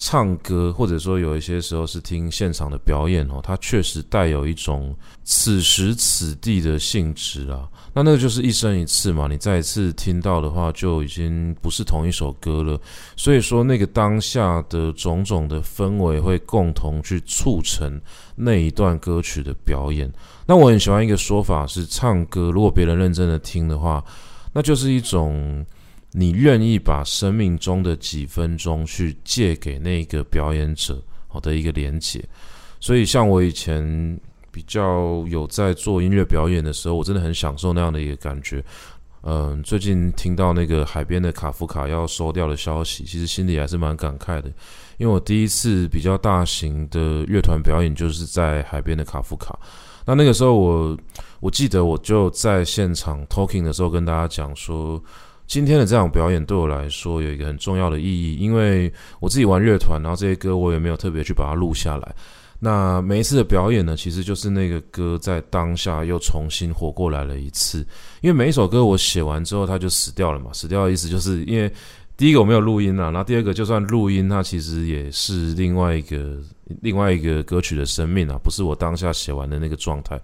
[0.00, 7.68] 唱歌，或者说有一些时候是听现场的表演哦，它确实带有一种此时此地的性质啊。
[7.92, 12.80] 那那个就是一生一次嘛，你再一次听到的话，就已经不是同一首歌了。
[13.16, 18.00] 所以说，那个当下的种种的氛围会共同去促成
[18.36, 20.08] 那一段歌曲的表演。
[20.46, 24.04] 那我很喜欢一个说法是，唱歌如果别人认真的听的话，
[24.52, 25.66] 那就是一种。
[26.12, 32.24] 你愿意把生命中的几分钟去借给那个表演者，好的一个连接。
[32.80, 34.18] 所以，像我以前
[34.50, 38.64] 比较有在做音乐表演的时候，我真的很享受那样的一个感觉。
[39.22, 44.50] 嗯，最近听到那个海边的卡夫卡要收掉的消息，其实心里还是蛮感慨的。
[44.96, 49.58] 因为我第一次比较大型的乐团表演，就是在海边的卡夫卡。
[50.06, 50.98] 那那个时候，我
[51.40, 55.02] 我记得我就在现场 talking 的时候，跟大家讲说。
[55.48, 62.14] 今天的这场表演对我来说有一个很重要的意义，因为我自己玩乐团，然后这些歌我也没有特别去把它录下来。
[62.60, 67.78] 那每一次的表演呢，其实就是那个歌在当下又重新活过来了一次。
[68.20, 70.50] 因为每一首歌我写完之后，它就死掉了嘛。
[70.52, 71.72] 死掉的意思就是因为
[72.14, 76.36] 第一个我没有录音啊，然后第二个就算录音，它其实也是另外一个
[76.82, 80.20] 另外一个歌曲的生命啊，不是我当下写完的那个状态。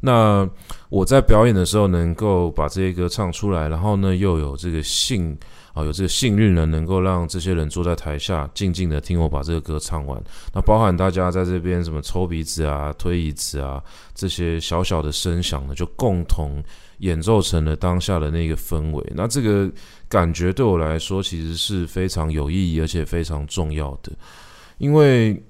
[0.00, 0.48] 那
[0.88, 5.36] 我在表演的时候能够把这些歌唱出来，然后呢又有这个幸
[5.74, 10.18] 啊，有这个幸运呢，能够让这些人坐在台下静静的听我把这个歌唱完。
[10.54, 13.82] 那包含大家在这边什么抽鼻子啊、推椅子啊
[14.14, 16.64] 这些小小的声响呢，就共同
[17.00, 19.12] 演奏成了当下的那个氛围。
[19.14, 19.70] 那这个
[20.08, 24.10] 感觉对我来说其实是非常有意义而且非常重要的，
[24.78, 25.40] 因为。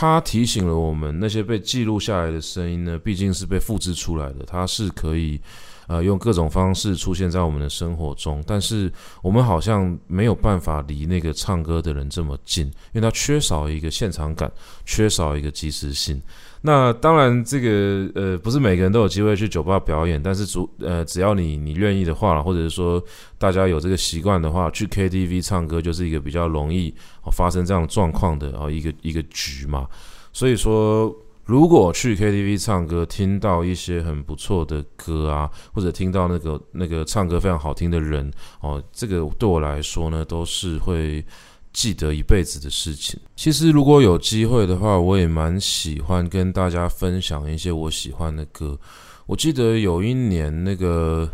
[0.00, 5.40] 它提醒了我们，那些被记录下来的声音呢，毕竟是被复制出来的，它是可以。
[5.88, 14.52] 呃，用各种方式出现在我们的生活中，但是我们好像没有办法离那个唱歌的人这么近，因为他缺少一个现场感，
[14.84, 16.20] 缺少一个即时性。
[16.68, 23.02] 那当然，这个呃，不是每个人都有机会去酒吧表演，但是主呃，只要你你愿意的话，或者是说
[23.38, 26.94] 大家有这个习惯的话，去 KTV 唱歌就是一个比较容易
[27.32, 29.88] 发生这样状况的啊一个一个局嘛。
[30.32, 31.10] 所以说。
[31.48, 41.24] 如果去 KTV 唱歌，听到一些很不错的歌啊，或者听到那个那个唱歌非常好听的人哦，这个对我来说呢，都是会
[41.72, 43.18] 记得一辈子的事情。
[43.36, 48.78] 其实如果有机会的话，我也蛮喜欢跟大家分享一些我喜欢的歌。
[49.26, 51.30] 我记得有一年那个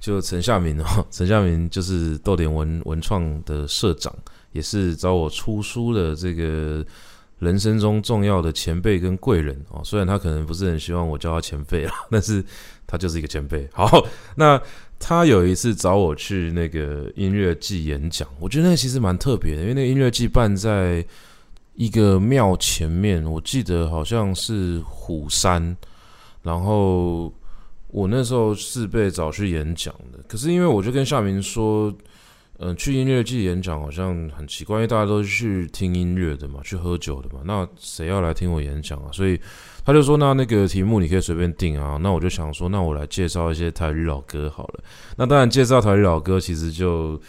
[0.00, 4.14] 就陈夏明哦， 陈夏明就是逗点文文创的社长，
[4.52, 6.84] 也是找我出书的这个。
[7.38, 12.44] 人生中重要的前辈跟贵人哦，虽然他可能不是很希望我叫他前辈啦，但是
[12.86, 13.68] 他就是一个前辈。
[13.72, 13.90] 好，
[14.36, 14.62] 那
[15.04, 21.04] 他有一次找我去那个音乐季演讲，我觉得那其实蛮特别的，因为那个音乐季办在
[21.74, 25.76] 一个庙前面，我记得好像是虎山，
[26.42, 27.34] 然后
[27.88, 31.92] 我那时候是被找去演讲的，可是因为我就跟夏明说。
[32.64, 39.10] 嗯，去音乐季演讲好像很奇怪，因为大家都是去听音乐的嘛，去喝酒的嘛，那谁要来听我演讲啊？
[39.10, 39.40] 所以
[39.84, 41.98] 他就说，那那个题目你可以随便定啊。
[42.00, 44.84] 那我就想说，那我来介绍一些台语老歌好了。
[45.16, 47.20] 那当然介绍台语老歌，其实就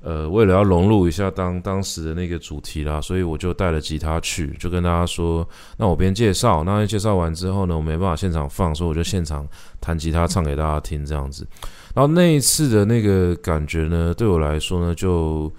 [0.00, 5.46] 呃为了要融入一下当当时的那个主题啦，所以我就带了吉他去，就跟大家说，
[5.76, 9.46] 那我边介绍，那介绍完之后呢，我没办法现场放，所以我就现场
[9.82, 11.46] 弹吉他唱给大家听这样子。
[11.98, 15.52] 然后那一次的那个感觉呢，对我来说呢，就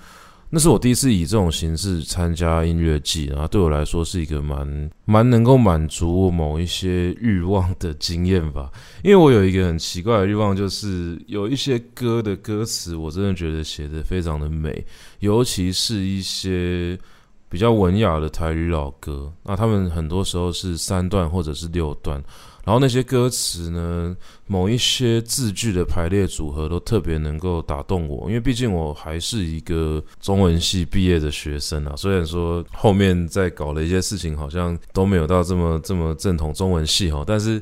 [0.49, 8.71] 那是我第一次以这种形式参加音乐季，然后对我来说是一个蛮蛮能够满足我某一些欲望的经验吧。
[9.03, 14.85] 因为我有一个很奇怪的欲望，就是有一些歌的歌词，我真的觉得写得非常的美，
[15.19, 16.97] 尤其是一些
[17.49, 22.23] 比较文雅的台语老歌，那他们很多时候是三段或者是六段。
[22.69, 31.95] 然后那些歌词呢，某一些字句的排列组合都特别能够打动我，因为毕竟我还是一个中文系毕业的学生啊。
[31.97, 37.59] 虽然说后面在搞了一些事情好像都没有到这么这么正统中文系哈，但是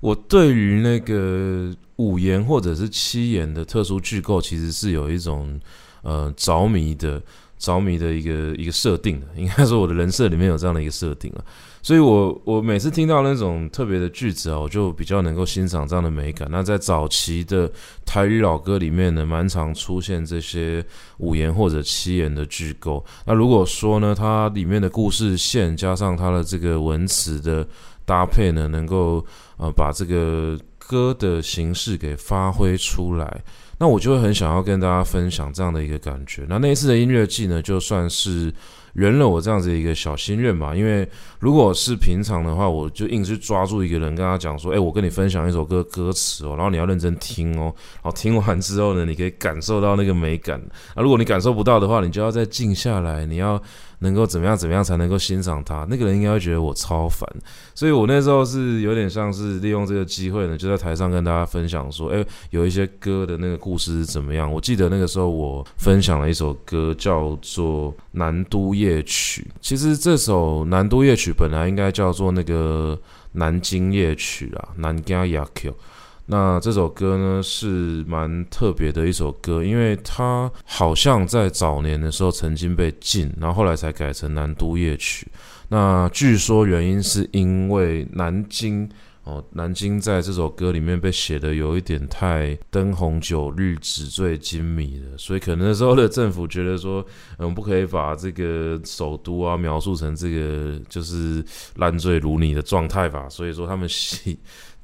[0.00, 5.58] 我对于那个五言或者是七言的特殊句构，其实是有一种
[6.02, 7.22] 呃着迷的
[7.58, 11.40] 着迷的一个一个设定的，应该说我的人设里面有这样的一个设定啊。
[11.82, 16.46] 所以我我每次听到那种特别的句子啊，我就比较能够欣赏这样的美感。
[16.50, 17.70] 那在早期的
[18.04, 20.84] 台语老歌里面呢，蛮常出现这些
[21.18, 23.04] 五言或者七言的句构。
[23.24, 27.66] 那如果说呢，它里面的故事线加上它的这个文词的
[28.04, 29.24] 搭配呢，能够
[29.56, 33.42] 呃把这个歌的形式给发挥出来，
[33.80, 36.46] 那我就会很想要跟大家分享这样的一个感觉。
[36.48, 38.52] 那那一次的音乐季呢，就算是。
[38.94, 50.60] 圆了我这样子一个小心愿吧，因为如果是平常的话，我就硬是抓住一个人跟他讲说，诶，我跟你分享一首歌歌词哦，然后你要认真听哦，然后听完之后呢，你可以感受到那个美感。
[50.96, 53.62] 那，如果你感受不到的话，你就要再静下来，你要。
[54.00, 54.56] 能够怎么样？
[54.56, 55.86] 怎么样才能够欣赏他？
[55.88, 57.26] 那个人应该会觉得我超烦，
[57.74, 64.52] 所以我那时候是有点像是利用这个机会呢，就在台上跟大家分享说，诶，有一些歌的那个故事是怎么样？
[64.52, 72.98] 我记得那个时候我分享了一首歌叫做《南都夜曲》，其实这首《南都夜曲》本来应该叫做那个
[73.32, 75.70] 《南京夜曲》啊，《南京夜曲》。
[76.30, 85.26] 那这首歌呢，是蛮特别的一首歌，因为它好像在早年的时候曾经被禁，然后后来才改成《南都夜曲》。
[85.70, 88.88] 那据说原因是因为南京
[89.24, 97.04] 哦，南京在这首歌里面被写的有一点太灯红酒绿、纸醉金迷了，所以可能那时候的政府觉得说，
[97.38, 104.36] 嗯，不可以把这个首都啊描述成这个就是烂醉如泥的状态吧，所以说他们写。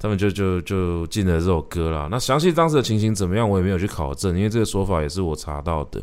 [0.06, 2.06] 他们就就就进了这首歌啦。
[2.08, 6.00] 那详细当时的情形怎么样，我也没有去考证，因为这个说法也是我查到的。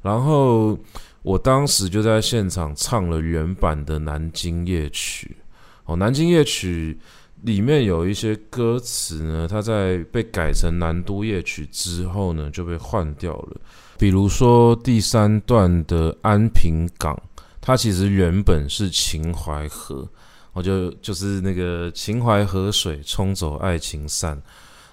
[0.00, 0.78] 然后
[1.20, 5.36] 我当时就在现场唱了原版的《南京夜曲》。
[5.84, 6.98] 哦，《南京夜曲》
[7.46, 13.60] 里面有一些歌词呢，它在被改成《南都夜曲》之后呢，就被换掉了。
[13.98, 17.20] 比如说第三段的安平港，
[17.60, 20.08] 它其实原本是秦淮河。
[20.54, 24.38] 我就就是那个秦淮河水冲走爱情散，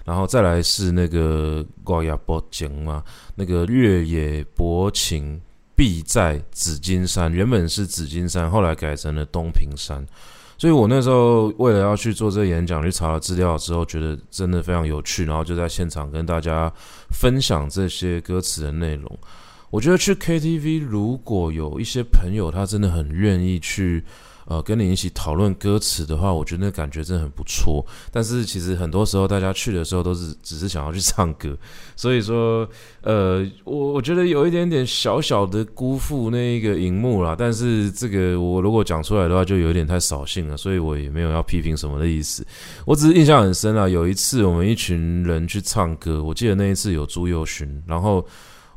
[0.06, 5.38] 然后再来是那个月夜薄情嘛，那个越野薄情
[5.76, 10.02] 必在紫金山，原本是紫金山，后来改成了东平山。
[10.56, 16.72] 所以我那时候为了要去做这个演讲，去查了资料之后，觉得真的非常有趣，然后就在现场跟大家
[17.10, 19.18] 分享这些歌词的内容。
[19.68, 24.02] 我觉得去 KTV，如果有一些朋友他真的很愿意去。
[24.50, 27.86] 呃，跟你一起讨论歌词的话，我觉得那感觉真的很不错。
[28.10, 31.56] 但是其实很多时候大家去的时候都是只是想要去唱歌，
[31.94, 32.68] 所以说，
[33.02, 37.36] 呃，我我觉得有一点点小小的辜负那一个荧幕啦。
[37.38, 42.44] 但是这个我如果讲出来的话，就有点太扫兴了，所以我也没有要批评什么的意思。
[42.84, 48.26] 我只是印象很深啊，有一次我们一群人去唱歌，我记得那一次有朱宥勋，然后。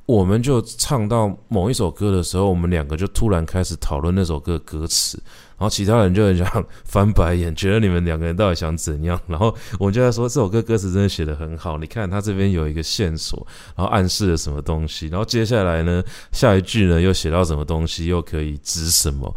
[0.06, 5.18] 我们就唱到某一首歌的时候，我们两个就突然开始讨论那首歌的歌词，
[5.58, 9.20] 然后其他人就很想翻白眼，觉得你们两个人到底想怎样？
[9.28, 19.34] 然后我就在说这首歌歌词真的写得很好，你看他这边有一个线索，然后暗示了什么东西，然后接下来呢，下一句呢又写到什么东西，又可以指什么。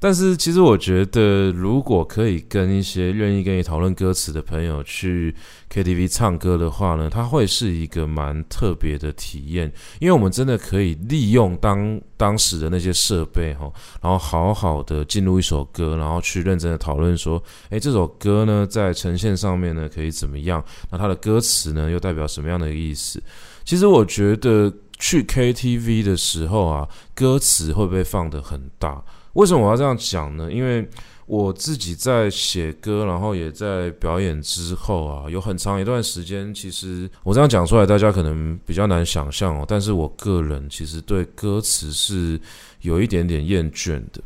[0.00, 5.34] 但是其实我觉得，如果可以跟一些愿意跟你讨论歌词的朋友去
[5.68, 13.68] KTV 唱歌的话呢，它会是一个蛮特别的体验，因为我们真的可以利用当当时的那些设备哈，
[14.00, 20.64] 然后好好的进入一首歌，然后去认真的讨论说，诶，这首歌呢在呈现上面呢可以怎么样？
[20.92, 23.20] 那它的歌词呢又代表什么样的意思？
[23.64, 29.02] 其实我觉得去 KTV 的时候啊，歌词会不会放得很大？
[29.38, 30.52] 为什么我要这样讲呢？
[30.52, 30.84] 因为
[31.26, 39.64] 我自己在写歌，然后也在表演之后啊，有很长一段时间，其实我这样讲出来，大家可能比较难想象哦。
[39.68, 42.40] 但是我个人其实对歌词是
[42.80, 44.20] 有一点点厌倦的，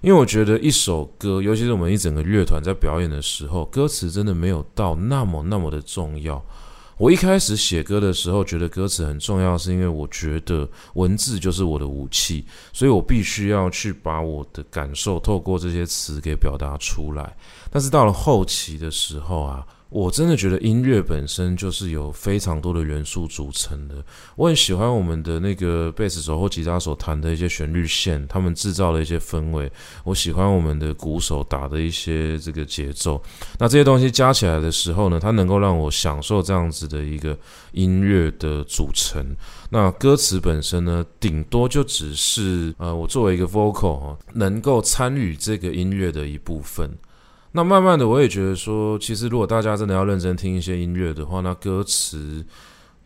[0.00, 6.40] 因为我觉得一首歌，尤其是我们一整个乐团在表演的时候，歌词真的没有到那么那么的重要。
[7.02, 17.36] 我一开始写歌的时候，觉得歌词很重要，是因为我觉得文字就是我的武器，所以我必须要去把我的感受透过这些词给表达出来。
[17.72, 19.66] 但是到了后期的时候啊。
[19.92, 24.02] 我真的觉得音乐本身就是有非常多的元素组成的。
[24.36, 29.70] 我很喜欢我们的那个贝斯手或吉他手弹的一些旋律线，他们制造的一些氛围。
[30.04, 33.22] 我喜欢我们的鼓手打的一些这个节奏。
[33.58, 37.38] 那这些东西加起来的时候呢，它能够让我享受这样子的一个
[37.72, 39.36] 音乐的组成。
[39.68, 46.90] 那歌词本身呢，顶多就只是呃，我作为一个 vocal 能够参与这个音乐的一部分。
[47.52, 52.44] 那慢慢的，我也觉得说，其实如果大家真的要认真听一些音乐的话，那歌词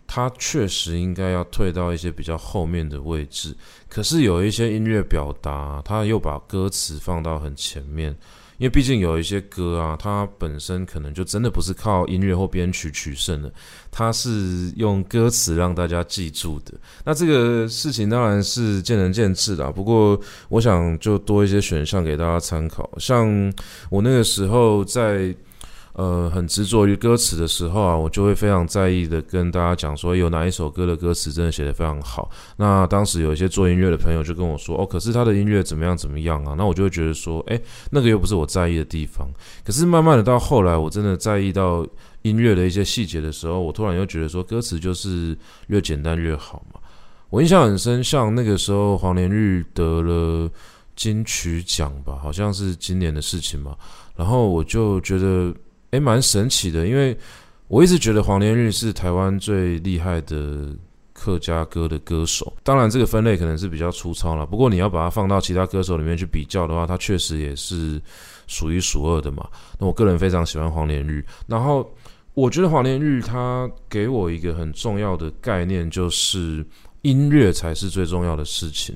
[0.07, 3.57] 它确实应该要退到一些比较后面的位置。
[3.89, 8.17] 可是有一些音乐表达，它又把歌词放到很前面。
[8.59, 13.53] 因为毕竟有一些歌啊，它本身可能就真的不是靠音乐或编曲取胜的，
[13.91, 16.73] 它是用歌词让大家记住的。
[17.05, 19.71] 那这个事情当然是见仁见智啦。
[19.71, 22.91] 不过我想就多一些选项给大家参考。
[22.99, 23.53] 像
[23.91, 25.35] 我那个时候在
[25.97, 32.31] 呃很执着于歌词的时候啊，我就会非常在意的跟大家讲说，有哪一首歌的歌词真的写得非常好。
[32.57, 36.55] 那当时有一些做音乐的朋友就跟我说，哦，可是他的音乐怎么样怎么样啊？
[36.59, 37.59] 那我就会觉得说，诶，
[37.91, 39.27] 那个又不是我在意的地方。
[39.65, 41.87] 可是慢慢的到后来，我真的在意到
[42.23, 45.37] 音乐的一些细节的时候，我突然又觉得说，歌词就是
[45.69, 46.81] 越简单越好嘛。
[47.31, 50.51] 我印象很深，像那个时候黄连玉得了
[50.95, 53.75] 金曲奖吧，好像是今年的事情嘛。
[54.15, 55.53] 然后我就觉得，
[55.91, 57.17] 诶，蛮神奇的，因为
[57.69, 60.69] 我一直觉得黄连玉是台湾最厉害的
[61.13, 62.53] 客家歌的歌手。
[62.63, 64.45] 当然，这个分类可能是比较粗糙了。
[64.45, 68.01] 不过，你要把它放到其他歌手里面去比较的话，他确实也是
[68.47, 69.49] 数一数二的嘛。
[69.79, 71.25] 那我个人非常喜欢黄连玉。
[71.47, 71.89] 然后，
[72.35, 76.65] 我觉得黄连玉他给我一个很重要的概念，就是
[77.03, 78.95] 音乐才是最重要的事情。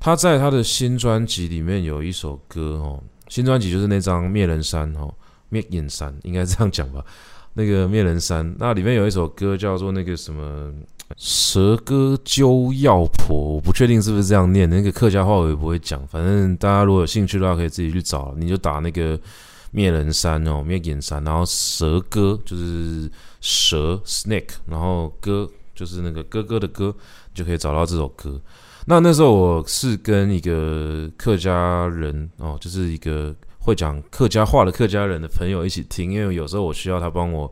[0.00, 3.00] 他在他的新专辑里面有一首歌哦。
[3.28, 5.14] 新专辑就是那张《灭人山》哦，
[5.52, 7.04] 《灭影山》 应该这样讲吧？
[7.52, 10.72] 那个《灭人山》那里面有一首歌叫做那个什么
[11.18, 16.04] “蛇歌鸠药婆”，我不确定是不是这样念，那个客家话我也不会讲。
[16.08, 19.20] 反正大家如果有兴趣的话，可以自己去找，你就打那个
[19.70, 23.10] “灭人山”哦，“灭眼山”，然后“蛇歌”就是
[23.42, 25.46] 蛇 （snake），然后“歌”
[25.76, 26.94] 就是那个哥哥的歌，
[27.34, 28.40] 就可以找到这首歌。
[28.86, 37.50] 那那时候我是跟一个客家人哦，就是一个会讲客家话的客家人的朋友一起听，因为有时候我需要他帮我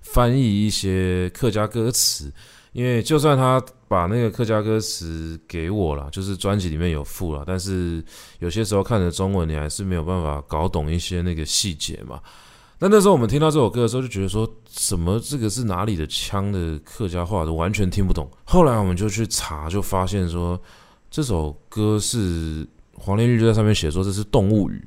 [0.00, 2.32] 翻译一些客家歌词，
[2.72, 8.04] 因为就算他把那个客家歌词给我了，就是专辑里面有附了，但是
[8.40, 12.20] 有些时候看着中文，你还是没有办法搞懂一些那个细节嘛。
[12.80, 18.28] 那那时候我们听到这首歌的时候，就觉得说什么这个是哪里的腔的客家话完全听不懂。
[18.44, 20.60] 后来我们就去查，就发现说
[21.08, 24.84] 这首歌是黄连玉就在上面写说这是动物语。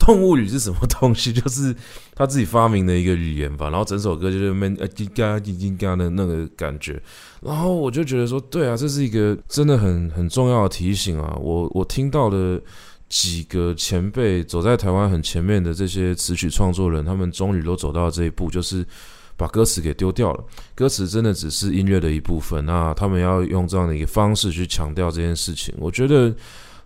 [0.00, 1.32] 动物语是什么东西？
[1.32, 1.72] 就是
[2.16, 3.70] 他自己发明的一个语言吧。
[3.70, 7.00] 然后整首歌就是闷啊叽嘎叽叽嘎的那个感觉。
[7.40, 11.36] 然后我就觉得说，对啊，这是一个真的很很重要的提醒啊。
[11.40, 12.60] 我我听到的。
[13.10, 18.86] 几个前辈走在台湾很前面的这些词曲创作人，他们终于都走到这一步，就是
[19.36, 20.44] 把歌词给丢掉了。
[20.76, 26.32] 歌词真的只是音乐的一部分，那他们要用这样的一个方式去强调这件事情，我觉得。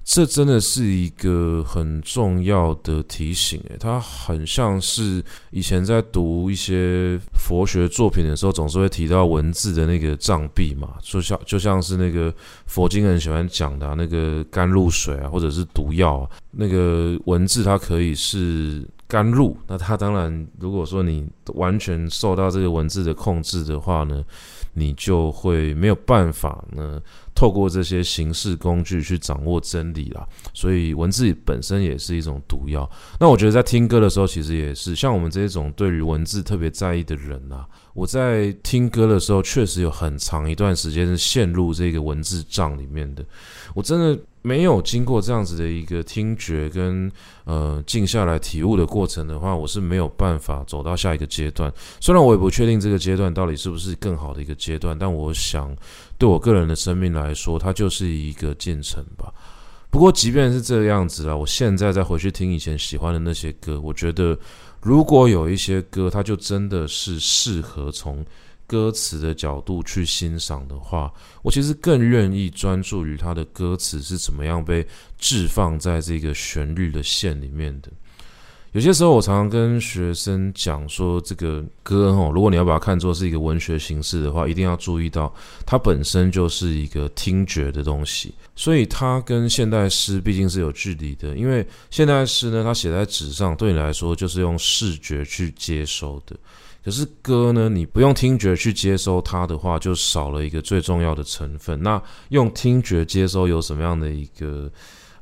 [0.05, 12.33] 这真的是一个很重要的提醒，诶，它很像是以前在读一些佛学作品的时候，总是会提到文字的那个障壁嘛，就像就像是那个
[12.67, 24.23] 佛经很喜欢讲的、那个甘露水啊，或者是毒药啊，那个文字它可以是甘露，那它当然如果说你完全受到这个文字的控制的话呢，
[24.75, 27.01] 你就会没有办法呢。
[27.35, 32.89] 透过这些形式工具去掌握真理啦，所以文字本身也是一种毒药。
[33.19, 43.25] 那我觉得在听歌的时候，其实也是像我们这种对于文字特别在意的人啊，我在听歌的时候，确实有很长一段时间是陷入这个文字障里面的。
[43.75, 44.19] 我真的。
[44.47, 47.11] 没有经过这样子的一个听觉跟
[47.45, 51.73] 呃静下来体悟的过程的话，我是没有办法走到下一个阶段。
[51.99, 55.75] 虽然我也不确定这个阶段到底是不是更好的一个阶段，但我想
[56.19, 59.33] 对我个人的生命来说，它就是一个进程吧。
[59.91, 64.39] 不过即便是这样子啊，我现在再回去听以前喜欢的那些歌，我觉得
[64.81, 68.25] 如果有一些歌，它就真的是适合从。
[68.67, 71.13] 歌词的角度去欣赏的话，
[71.43, 74.85] 我其实更愿意专注于它的歌词是怎么样被
[75.19, 77.93] 置放在这个旋律的线里面的。
[78.75, 85.33] 有些时候，我常常跟学生讲说，这个歌哦，如果你要把它看作是一个文学形式的话，一定要注意到
[85.65, 91.37] 它本身就是一个听觉的东西，所以它跟现代诗毕竟是有距离的。
[91.37, 96.35] 因为现代诗呢，它写在纸上，对你来说就是用视觉去接收的。
[96.85, 101.81] 可是歌呢，你不用听觉去接收它的话，就少了一个最重要的成分。
[101.81, 104.69] 那用听觉接收有什么样的一个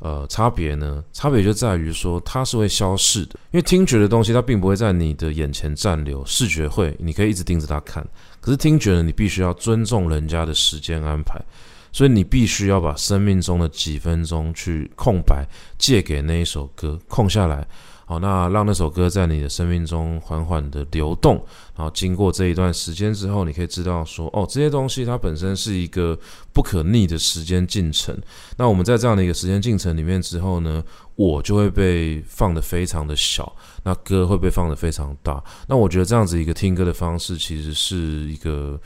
[0.02, 1.02] 呃差别呢？
[1.12, 8.04] 差别就在于说它是会消逝的，因为听觉的东西它并不会在你的眼前暂留，视觉会，你可以一直盯着它看。
[8.40, 11.40] 可是听觉呢，你必须要尊重人家的时间安排，
[11.92, 15.46] 所以你必须要把生命中的几分钟去空白
[15.78, 17.64] 借给那一首歌，空下来。
[18.12, 21.36] 好，那让那首歌在你的生命中缓缓的流动，
[21.74, 26.18] 然后经过这一段时间之后，你可以知道说，哦，这些东西它本身是一个
[26.52, 28.14] 不可逆的时间进程。
[28.58, 30.84] 那我们在这样的一个时间进程里面之后呢，
[31.14, 33.50] 我就会被放得非常的小，
[33.82, 35.42] 那歌会被放得非常大。
[35.66, 38.78] 那我觉得这样子一个听歌的方式，其实是一个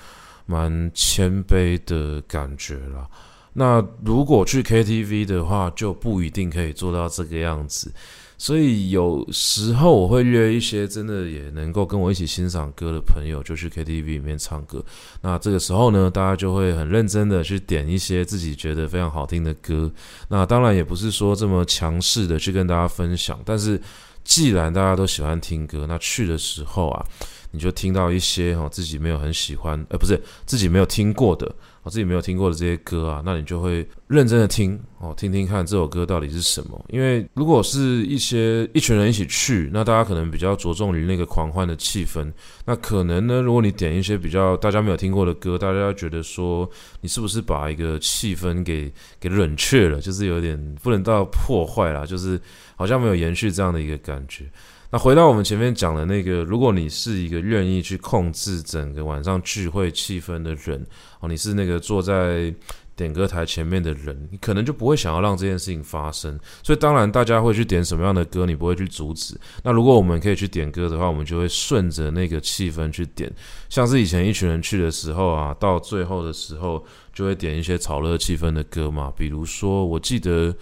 [0.46, 3.08] 蛮谦卑的感觉啦。
[3.54, 7.92] 那如果去 KTV 的话，就不一定可以做到这个样子。
[8.38, 14.84] 所以有时候我会约一些真的也能够跟我一起欣赏歌的朋友，就去 KTV 里面唱歌。
[15.22, 19.90] 那这个时候呢，大家就会很认真的去点一些自己觉得非常好听的歌。
[20.28, 23.80] 那当然也不是说这么强势的去跟大家分享，但是
[24.22, 27.06] 既然大家都喜欢听歌，那去的时候啊，
[27.52, 31.54] 你就听到一些哈自己没有很喜欢，呃，不是自己没有听过的。
[31.86, 36.84] 我自己没有听过的这些歌啊，那你就会认真的听哦，听听看这首歌到底是什么。
[36.88, 42.28] 因为如果是一些一群人一起去，那大家可能比较着重于那个狂欢的气氛。
[42.64, 46.68] 那可能呢，如果你点一些比较大家没有听过的歌，大家觉得说
[47.02, 52.40] 你是不是把一个气氛给给冷却了，就是有点不能到破坏啦，就是
[52.74, 54.44] 好像没有延续这样的一个感觉。
[54.90, 60.86] 那回到我们前面讲的那个，如果你是一个愿意去控制整个晚上聚会气氛的人，
[61.20, 62.54] 哦，你是那个坐在
[62.94, 66.38] 点歌台前面的人，你可能就不会想要让这件事情发生。
[66.62, 69.38] 所以当然大家会去点什么样的歌，你不会去阻止。
[69.64, 73.30] 那如果我们可以去点歌的话，我们就会顺着那个气氛去点。
[73.68, 76.82] 像是以前一群人去的时候啊，到最后的时候
[77.12, 80.54] 就会点一些炒热气氛的歌嘛，比如说我记得。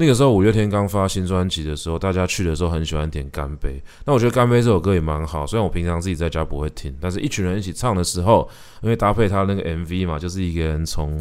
[0.00, 3.70] 那个时候五月天刚发新专辑的时候，大家去的时候很喜欢点《干杯》。
[4.04, 8.48] 那我觉得《干杯》这首歌也蛮好，虽然我平常自己在家不会听，但是一群人一起唱的时候，
[8.80, 11.20] 因为搭配他那个 MV 嘛，就是一个人从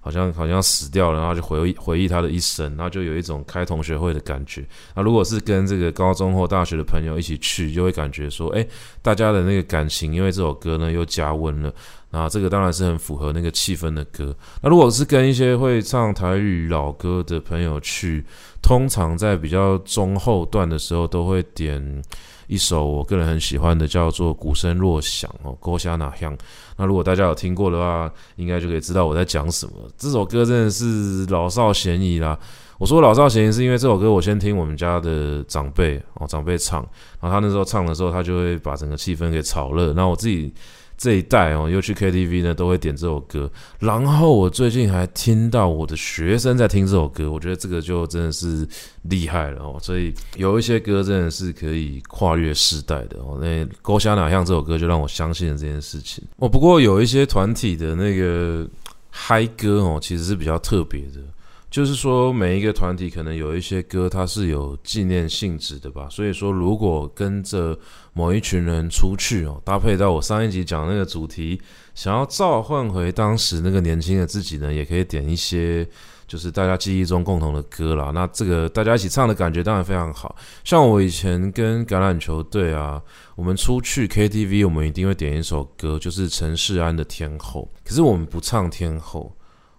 [0.00, 4.62] 好像好像死掉了，然后就回忆回忆他的一生，然后就有一种开同学会的感觉。
[4.94, 8.66] 那如果是跟这个高中或大学的朋友一起去，就会感觉说，哎，
[9.00, 11.72] 大家的那个感情，因为这首歌呢又加温了。
[12.10, 14.34] 啊，这个当然是很符合那个气氛的歌。
[14.60, 18.24] 那如果是跟一些会唱台语老歌的朋友去，
[18.60, 22.02] 通常在比较中后段的时候，都会点
[22.48, 26.36] 一首我个人很喜欢的，叫做《鼓声若响》哦，歌声若响。
[26.76, 29.72] 那如果大家有听过的话，应该就可以知道我在讲什么。
[29.96, 32.36] 这首歌真的是老少咸宜啦。
[32.78, 36.80] 我说老少咸宜，是因为这首歌我先听我们家的长辈哦，长辈唱，
[37.20, 39.92] 然后他那时候唱的时候，他就会把整个气氛给炒热。
[39.92, 40.52] 那我自己。
[41.00, 43.50] 这一代哦，又去 KTV 呢，都会点这首歌。
[43.78, 48.68] 然后我最近还听到我的学生在听这首歌，我觉得这个就真的是
[49.04, 49.78] 厉害了哦。
[49.80, 53.38] 所以有一些歌真的是可以跨越世代的哦。
[53.40, 56.46] 那《勾虾哪像》这首歌就让我相信了这件事情哦。
[56.46, 58.68] 不过有一些团体的那个
[59.08, 61.22] 嗨歌哦，其实是比较特别的。
[61.70, 66.08] 就是说，每一个团体可能有一些歌，它是有纪念性质的吧。
[66.10, 67.78] 所以说，如果跟着
[68.12, 71.60] 某一群人出去哦，搭配到我上一集讲那个主题，
[71.94, 75.86] 想要召唤回当时那个年轻的自己呢，也可以点一些
[76.26, 78.10] 就是大家记忆中共同的歌啦。
[78.12, 80.34] 那这个大家一起唱的感觉当然非常好。
[80.64, 83.00] 像我以前跟橄榄球队啊，
[83.36, 87.70] 我们出去 KTV，我们一定会点一首歌，就是陈势安的《天后》。
[87.88, 89.32] 可是我们不唱《天后》。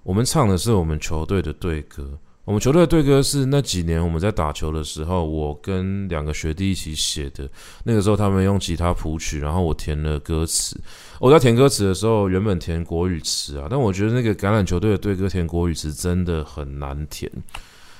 [0.03, 2.17] 我们唱的是我们球队的队歌。
[2.43, 7.47] 我们球队的队歌是那几年我们在打球的时候，我跟两个学弟一起写的。
[7.83, 10.75] 那个时候他们用吉他谱曲，然后我填了歌词。
[11.19, 17.31] 我在填歌词的时候，原本填国语词啊，但我觉得那个橄榄球队的队歌填国语词真的很难填，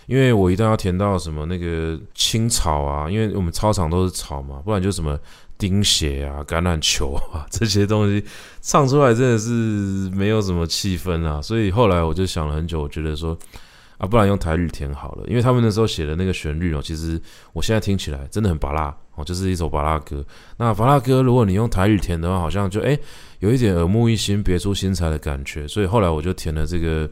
[0.08, 5.18] 因为我一定要填到什么那个青草啊，因为我们操场都是草嘛，不然就什么。
[5.62, 8.26] 钉鞋啊，橄榄球啊，这些东西
[8.62, 9.52] 唱出来真的是
[10.10, 13.38] 没有什么气氛啊，所以后来我就想了很久，我觉得说
[14.00, 17.22] 啊，不然用台语填好了，因为他们那时候写的那个旋律哦，其实
[17.54, 20.26] 我现在听起来真的很巴拉哦，就是一首巴拉歌。
[20.58, 23.00] 那巴拉歌如果你用台语填的话，好像就诶
[23.38, 27.08] 有一点耳目一新、别出心裁的感觉，所以后来我就填了这个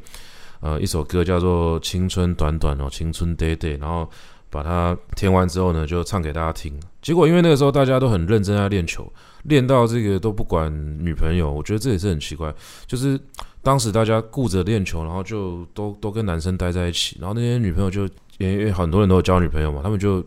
[0.60, 4.10] 呃一首歌叫做《青春短短哦，青春 day day》，然后。
[4.52, 6.74] 把它填完之后呢，就唱给大家听。
[7.02, 9.12] 结果因为那个时候大家都很认真在练球，
[9.44, 10.72] 练到这个都不管
[11.04, 11.52] 女朋友。
[11.52, 12.54] 我觉得这也是很奇怪，
[12.86, 13.20] 就是
[13.62, 18.04] 当时大家顾着练球，然后就都都跟男生待在一起，然后那些女朋友就
[18.38, 20.24] 因为很多人都有交女朋友嘛，他们就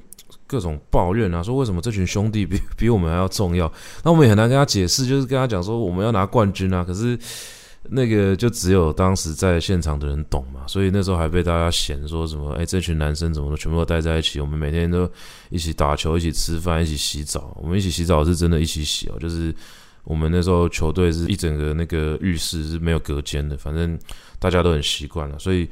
[0.47, 3.71] 各种抱怨啊，说为什么这群兄弟 比比我们还要重要？
[4.03, 7.19] 那我们也很难跟他解释，就是跟他讲说我们要拿冠军啊，可是。
[7.89, 14.41] 那个就只有当时在现场的人懂嘛，所以那时候还被大家嫌说什么，哎，这群男生怎么都全部都待在一起？
[14.41, 15.11] 我们每天都
[15.51, 17.57] 一起打球，一起吃饭，一起洗澡。
[17.61, 19.55] 我们一起洗澡是真的一起洗哦，就是
[20.05, 23.99] 我们那时候球队是一整个那个浴室是没有隔间的，反正
[24.39, 25.69] 大家都很习惯了，所以。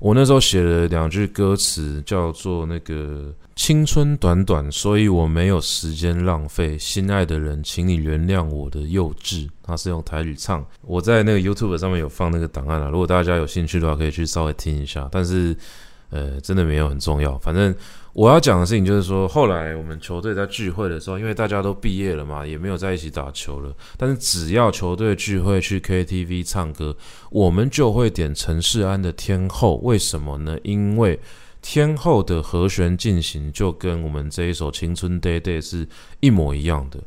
[0.00, 6.76] 我那时候写了两句歌词，叫做那个青春短短，所以我没有时间浪费。
[6.78, 9.48] 心爱的人，请你原谅我的幼稚。
[9.62, 15.08] 他是用台语唱，我在那个 YouTube 上面有放那个档案啊，如果大家有兴趣的话，可以去稍微听一下。
[15.12, 15.54] 但是，
[16.08, 17.74] 呃，真的没有很重要，反正。
[18.12, 23.72] 我要讲的事情就是说，后来我们球队在聚会的时候，因为大家都毕业了嘛，也没有在一起打球了。
[23.96, 26.96] 但是只要球队聚会去 KTV 唱歌，
[27.30, 29.76] 我们就会点陈势安的《天后》。
[29.82, 30.58] 为什么呢？
[30.64, 31.18] 因为
[31.62, 35.86] 天后的和弦进行就跟我们这一首《青春 Day Day》是
[36.18, 36.98] 一模一样的。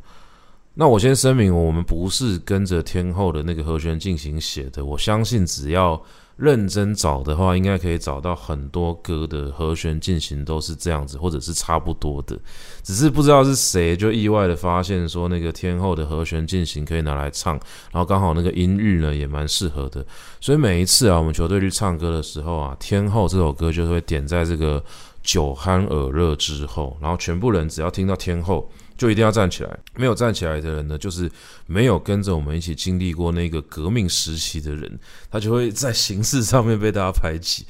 [0.76, 4.84] 那我先声明，我们不是跟着天后的那个和弦进行写的。
[4.86, 6.02] 我相信只要
[6.36, 12.38] 认真找的话，应该可以找到很多歌的和弦进行都是这样子，或者是差不多的。
[12.82, 17.54] 只是不知道是谁就意外的发现说，那个天后的和弦进行可以拿来唱，
[17.92, 20.06] 然后刚好那个音域呢也蛮适合的。
[20.42, 24.84] 所以每一次啊，我们球队去唱歌的时候啊，天后这首歌就会点在这个
[25.22, 28.70] 酒酣耳热之后，然后全部人只要听到天后。
[28.98, 31.30] 就一定要站起来，没有站起来的人呢，就是
[31.66, 37.66] 没有跟着我们一起经历过那个革命时期的人，他就会在形式上面被大家排挤。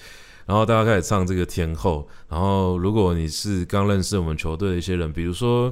[0.45, 5.71] 然后大家开始唱这个天后，然后如果你是刚认识我们球队的一些人，比如说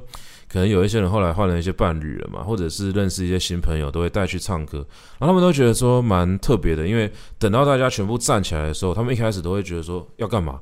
[0.50, 4.78] 可能有一些人后来换了一些伴侣了嘛，或者是认识一些新朋友，都会带去唱歌，
[5.20, 10.58] 然后他们都觉得说蛮特别的，因为等到大家全部站起来的时候，他们一开始都会觉得说要干嘛，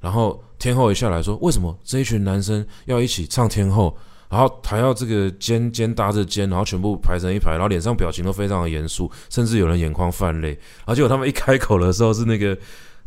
[0.00, 3.96] 然后天后一下来说，为什么这一群男生要一起唱天后？
[4.32, 10.52] 然后还要这个肩肩搭着肩，然后全部排成一排，然后脸上表情都非常的严肃，甚至有人眼眶泛泪。
[10.52, 12.56] 然后结果他们一开口的时候是那个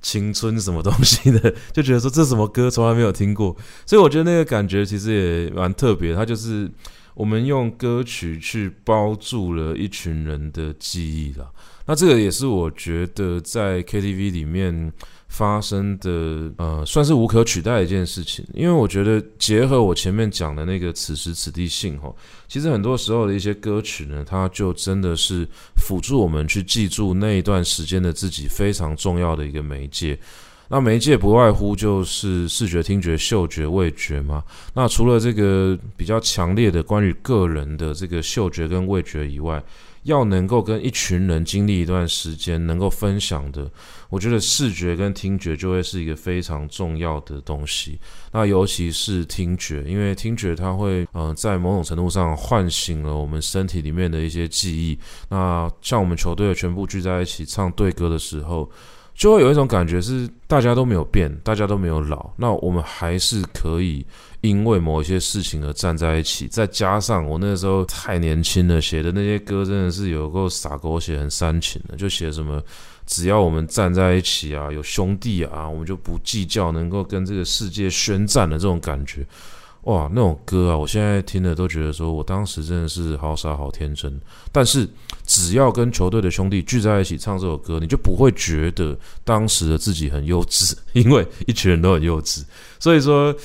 [0.04, 3.58] 青春什么东西的， 就觉得说这什么歌从来没有听过。
[3.88, 6.14] 所以我觉得那个感觉其实也蛮特别。
[6.14, 6.70] 它就是
[7.16, 11.50] 我们用歌曲去包住了一群人的记忆了。
[11.88, 14.94] 那这个也是我觉得在 KTV 里面。
[15.36, 22.10] 发生的呃，算是无可取代的一件事情，因为我觉得结合我前面讲的那个此时此地性哈，
[22.48, 30.18] 其实很多时候的一些歌曲呢，它就真的是辅助我们去记住那一段时间的自己非常重要的一个媒介。
[30.70, 34.42] 那媒介不外乎就是视觉、听觉、嗅觉、味觉嘛。
[34.74, 39.62] 那除了这个比较强烈的关于个人的这个嗅觉跟味觉以外，
[40.06, 43.70] 要能够跟一群人经历一段时间，能够分享的，
[44.10, 48.00] 我觉得视觉跟听觉就会是一个非常重要的东西。
[48.32, 54.98] 那尤其是听觉，因为听觉它会，呃，在某种程度上唤醒了我们身体里面的一些记忆。
[55.30, 58.70] 那像我们球队的全部聚在一起唱队歌的时候，
[59.16, 64.06] 就会有一种感觉是大家都没有变，大家都没有老，那我们还是可以。
[64.42, 72.62] 因为某一些事情而站在一起，再加上我那时候太年轻了，写的那些歌真的是有够洒狗血、很煽情的，就写什么
[73.08, 79.26] 只要我们站在一起啊，有兄弟啊，我们就不计较，能够跟这个世界宣战的这种感觉。
[79.86, 84.22] 哇，那种歌啊，我现在听了都觉得说，我当时真的是好傻好天真。
[84.52, 84.88] 但是，
[85.26, 92.44] 只要跟球队的兄弟聚在一起唱这首歌，你就不会觉得当时的自己很幼稚，因为一群人都很幼稚。
[92.80, 93.36] 所以说，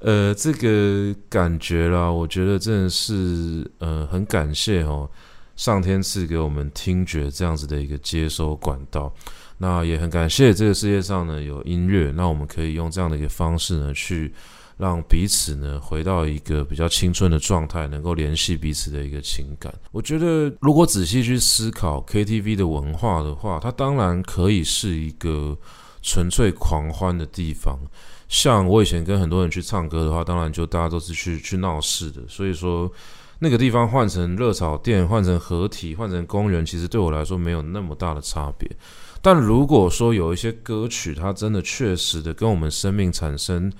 [0.00, 5.08] 呃，这个感觉啦，我觉得真的是，呃，很感谢哦，
[5.56, 9.12] 上天赐给我们听觉这样子的一个接收管道。
[9.58, 14.32] 那也很感谢这个世界上呢有音乐，那我们可以用这样的一个方式呢去。
[14.80, 19.72] 让彼此呢回到一个比较青春的状态，能够联系彼此的一个情感。
[19.92, 25.56] 我觉得，如果仔细去思考 KTV 的文化的话，它当然可以是一个
[26.00, 27.78] 纯粹狂欢的地方。
[28.26, 32.22] 像我以前跟很多人去唱歌的话，当然就大家都是去去闹事的。
[32.28, 32.90] 所以说，
[33.40, 38.70] 那个地方换成热炒店、换成合体、换成公园，其实对我来说没有那么大的差别。
[39.20, 43.70] 但如果说有一些歌曲，它真的确实的跟我们生命产生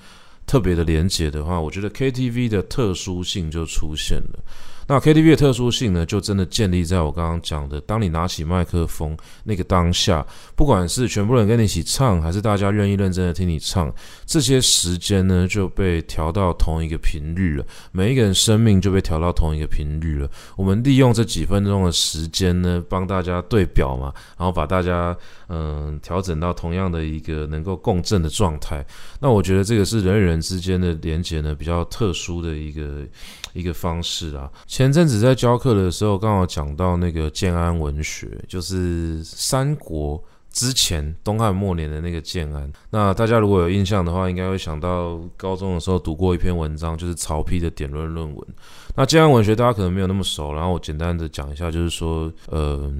[0.45, 4.43] 特别的连接的话，我觉得 KTV 的特殊性就出现了。
[4.91, 9.15] 那 KTV 的特殊性呢，就真的建立在我刚刚讲的，当你拿起麦克风
[9.45, 13.89] 那个当下，不管是全部人跟你一起唱，还是大家愿意认真的听你唱，
[14.25, 20.29] 这些时间呢就被调到同一个频率了，每一个人生命就被调到同一个频率了。
[20.57, 25.15] 我们利用这几分钟的时间呢，帮大家对表嘛，然后把大家
[25.47, 28.85] 嗯调整到同样的一个能够共振的状态。
[29.21, 33.07] 那我觉得这个是人与人之间的连接呢，比较特殊的一个
[33.53, 34.51] 一个方式啊。
[34.67, 40.21] 前阵子在教课的时候，刚好讲到那个建安文学，就是三国
[40.51, 42.71] 之前东汉末年的那个建安。
[42.89, 48.47] 那大家如果有印象的话，应该会想到高中的时候读过一篇文章，就是曹丕的典论论文。
[48.95, 52.93] 那建安文学大家可能没有那么熟，然后我简单的讲一下，就是说，呃，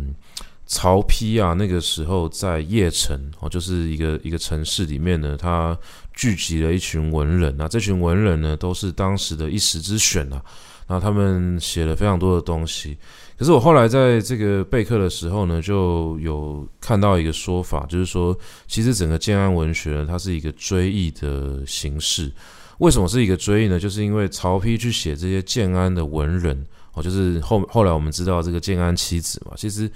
[0.72, 5.78] 曹丕啊，那个时候在邺城哦，就是一个一个城市里面呢，他
[6.14, 7.54] 聚集了一群文人。
[7.58, 10.42] 那这群文人呢，都是当时的一时之选啊。
[10.88, 12.98] 那他们写了非常多的东西，
[13.38, 22.32] 可是我后来在这个备课的时候呢，就有看到一个说法，就是说，其实整个建安文学呢，它是一个追忆的形式。
[22.78, 23.78] 为什么是一个追忆呢？
[23.78, 29.92] 就是因为曹丕去写这些建安的文人，哦，就是后后来我们知道这个建安七子嘛，其实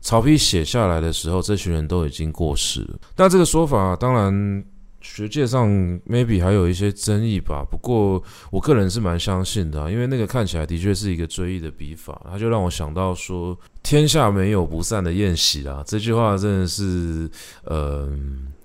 [0.00, 2.98] 曹丕写下来的时候，这群人都已经过世了。
[3.16, 4.64] 那这个说法当然。
[5.00, 5.68] 学界上
[6.08, 8.20] maybe 还有一些争议吧，不过
[8.50, 17.30] 我个人是蛮相信的啊，因为那个看起来的确是一个追忆的笔法，它就让我想到说“天下没有不散的宴席”啦，这句话真的是
[17.64, 18.10] 呃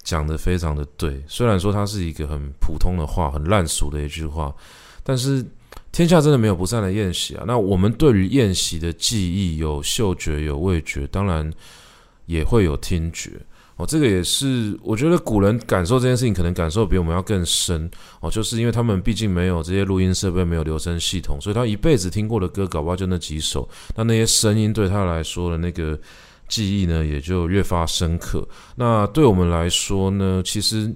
[0.01, 1.23] 讲得非常的对。
[1.27, 4.53] 虽然说它是一个很普通的话，很烂俗的一句话，
[5.03, 5.45] 但是
[5.93, 7.45] 天下真的没有不散的宴席啊。
[7.47, 11.49] 那我们对于宴席的记忆有嗅觉，有味觉，当然
[12.25, 13.31] 也会有听觉。
[13.75, 17.89] 哦，这个也是，我觉得古人感受这件事情，可能感受比我们要更深
[18.21, 25.99] 哦，就是因为他们毕竟没有这些录音设备，没有留声系统，所以他一辈子听过的歌，搞不好就那几首，那那些声音对他来说的那个
[26.47, 28.47] 记忆呢，也就越发深刻。
[28.75, 30.93] 那对我们来说呢，其实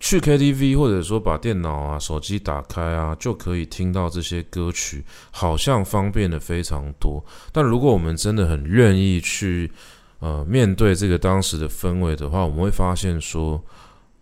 [0.00, 7.24] 去 KTV 或者说把电脑啊、手机打开啊，就可以听到这些歌曲，好像方便的非常多。
[7.52, 9.70] 但如果我们真的很愿意去，
[10.20, 13.60] 呃，面对这个当时的氛围的话，我们会发现说，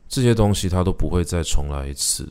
[0.09, 2.27] 这些东西它都不会再重来一次。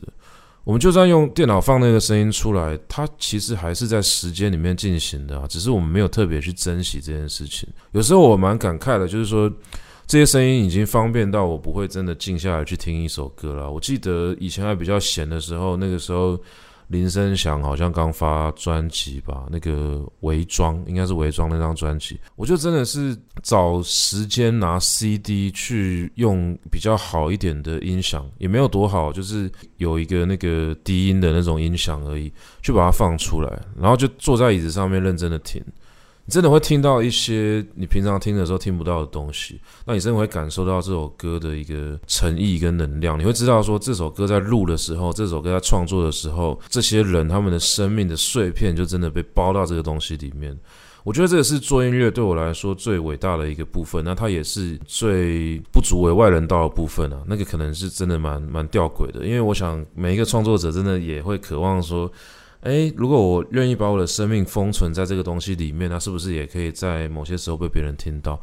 [0.63, 7.69] 我们就算用电脑放那个声音出来，它其实还是在时间里面进行的啊，只是我们没有特别去珍惜这件事情。
[7.91, 9.51] 有时候我蛮感慨的，就是说
[10.08, 13.72] 这些声音已经方便到我不会真的静下来去听一首歌了。
[13.72, 16.39] 我记得以前还比较闲的时候，那个时候。
[16.89, 19.72] 林声祥好像刚发专辑吧，那个
[20.20, 32.32] 《伪装》应该是《伪装》那张专辑，我就真的是找时间拿 CD 去用比较好一点的音响，也没有多好，就是有一个那个低音的那种音响而已，
[32.62, 35.60] 去把它放出来，然后就坐在椅子上面认真的听。
[36.28, 43.17] 你真的会听到一些你平常听的时候听不到的东西，那你真的会感受到这首歌的一个诚意跟能量。
[43.19, 50.57] 你会知道说，这首歌在录的时候，这首歌在创作的时候，这些人他们的生命的碎片就真的被包到这个东西里面。
[51.03, 57.21] 我觉得这个是做音乐对我来说最伟大的一个部分，那它也是最不足为外人道的部分啊。
[57.28, 62.11] 那个可能是真的蛮蛮吊诡的，因为我想每一个创作者真的也会渴望说。
[62.66, 68.39] 诶，如果我愿意把我的生命封存在这个东西里面，那是不是也可以在某些时候被别人听到？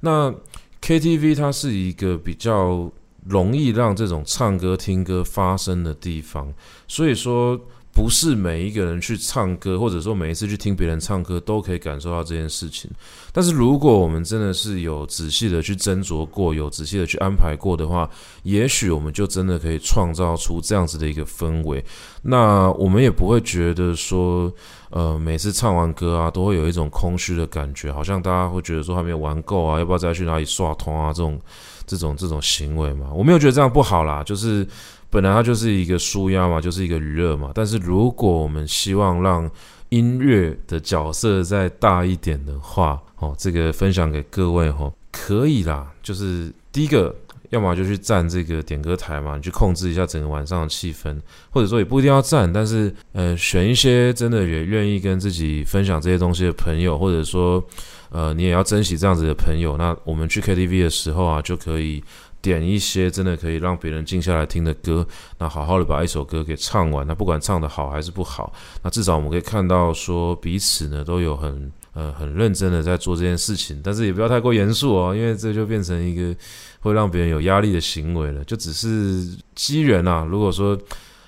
[0.00, 0.32] 那
[0.80, 2.90] KTV 它是一个比较
[3.26, 6.52] 容易让这种唱歌、听歌发生的地方，
[6.86, 7.60] 所以说。
[7.92, 12.90] 不是每一个人去唱歌，或者说每一次去听别人唱歌，都可以感受到这件事情。
[13.32, 18.08] 但是如果我们真的是有仔细的去斟酌过，有仔细的去安排过的话，
[18.44, 21.84] 也许我们就真的可以创造出这样子的一个氛围。
[22.22, 24.50] 那我们也不会觉得说，
[24.88, 31.12] 呃，每次唱完歌啊，都会有一种空虚的感觉，好像大家会觉得说还没有玩够啊，要不要再去哪里刷通啊？
[31.12, 31.38] 这种、
[31.86, 34.66] 这种、这种行为嘛，我没有觉得这样不好啦，就是。
[35.12, 37.52] 本来它就是一个舒压嘛，就是一个娱乐嘛。
[37.54, 39.48] 但是如果我们希望让
[39.90, 45.92] 音乐的角色再大一点的话，哦，这个分享给各位哦，可以啦。
[46.02, 47.14] 就是第一个，
[47.50, 51.14] 要么就去站这个点歌台嘛，你去控制一下整个晚上的气氛，
[51.50, 57.62] 或者说也不一定要站，但是呃，选一些真的也愿意跟自己分享这些东西的朋友，或者说
[58.08, 59.76] 呃，你也要珍惜这样子的朋友。
[59.76, 62.02] 那我们去 KTV 的时候啊，就可以。
[62.42, 65.06] 点一些真的可以让别人静下来听的歌，
[65.38, 67.06] 那好好的把一首歌给唱完。
[67.06, 76.36] 那不管唱得好还是不好，那至少我们可以看到说彼此呢都有很呃很认真的在做这件事情，但是也不要太过严肃哦，因为这就变成一个
[76.80, 78.42] 会让别人有压力的行为了。
[78.42, 79.24] 就只是
[79.54, 80.76] 机缘啊，如果说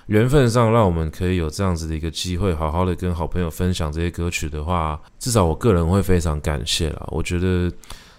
[0.07, 7.07] 缘分上让我们可以有这样子的一个机会，好好的跟好朋友分享这些歌曲的话，至少我个人会非常感谢啦。
[7.07, 7.71] 我觉得。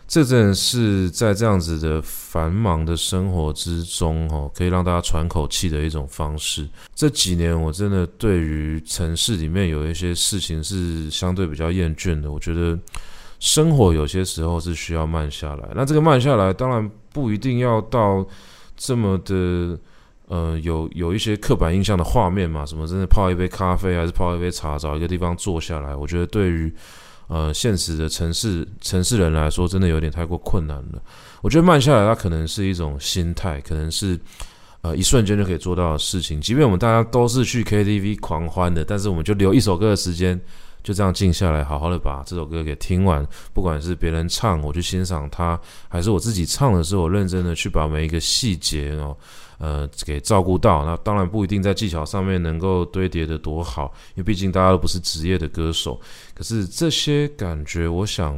[0.09, 6.67] 这真的是在这样子的繁忙的生活之中，哦，可以让大家喘口气的一种方式。
[6.95, 12.31] 这几年，我真的对于城市里面有一些事情是相对比较厌倦的。
[12.31, 12.79] 我觉得
[13.41, 15.69] 生活有些时候是需要慢下来。
[15.75, 18.25] 那这个慢下来，当然不一定要到
[18.77, 19.77] 这么的，
[20.29, 22.65] 呃，有有一些刻板印象的画面嘛。
[22.65, 25.97] 什么真的泡一杯咖啡，还是泡一杯茶，找一个地方坐下来。
[25.97, 26.73] 我觉得对于
[27.29, 31.03] 呃，现实的城市城市人来说，真的有点太过困难了。
[31.43, 34.19] 我觉得慢下来，它可能是一种心态，可能是
[34.83, 36.41] 呃一瞬间就可以做到的事情。
[36.41, 40.41] 即便我们大家都是去 KTV 狂欢的，但是我们就留一首歌的时间，
[40.83, 43.27] 就这样静下来，好好的把这首歌给听完。
[43.53, 49.17] 不管是别人唱，我去欣赏它，还是我自己唱的时候，我认真的去把每一个细节哦。
[49.59, 56.01] 呃，给照顾到，那当然不一定在技巧上面能够堆叠的多好，因为毕竟大家都不是职业的歌手。
[56.35, 58.37] 可是这些感觉，我想，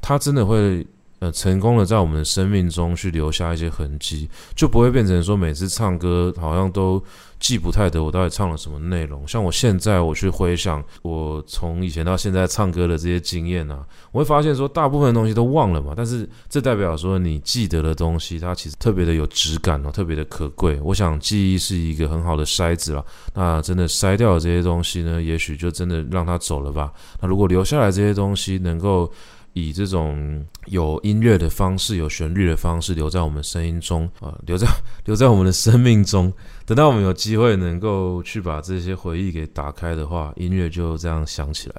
[0.00, 0.86] 他真的会
[1.18, 7.02] 呃成功的在我们的生命中去留下一些痕迹，就不会变成说每次唱歌好像都
[7.38, 9.26] 记不太得我到底唱了什么内容。
[9.26, 20.78] 像我现在我去回想我从以前到现在唱歌的这些经验啊，我会发现说大部分东西都忘了嘛，但是这代表说你记得的东西它其实特别的有质感哦，特别的可贵。
[20.82, 23.04] 我想记忆是一个很好的筛子了，
[23.34, 26.92] 那真的筛掉了这些东西呢，也许就真的让它走了吧。
[27.20, 29.10] 那如果留下来这些东西能够。
[29.56, 34.68] 以这种有音乐的方式、有旋律的方式留在我们声音中啊， 留在
[35.06, 36.30] 留在我们的生命中。
[36.66, 41.76] 等到我们有机会能够去把这些回忆给打开的话，音乐就这样响起来。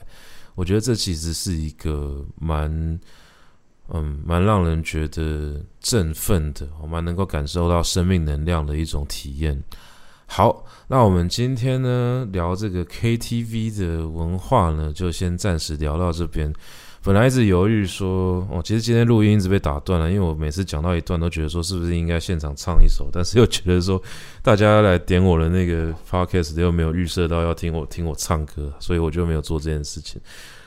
[0.55, 2.99] 我觉得这其实是一个蛮
[3.89, 9.63] 嗯蛮让人觉得振奋的，我蛮能够感受到生命能量的一种体验。
[10.25, 16.51] 好，那我们今天呢聊这个 KTV 的文化呢，就先暂时聊到这边。
[17.03, 24.01] 本来一直犹豫说，哦，其实今天录音一直被打断了，因为我每次讲到一段都觉得说，是不是应该现场唱一首，但是又觉得说，
[24.41, 30.19] 大家来点我的那个 podcast 又没有预设到要听我听我唱歌，所以我就没有做这件事情。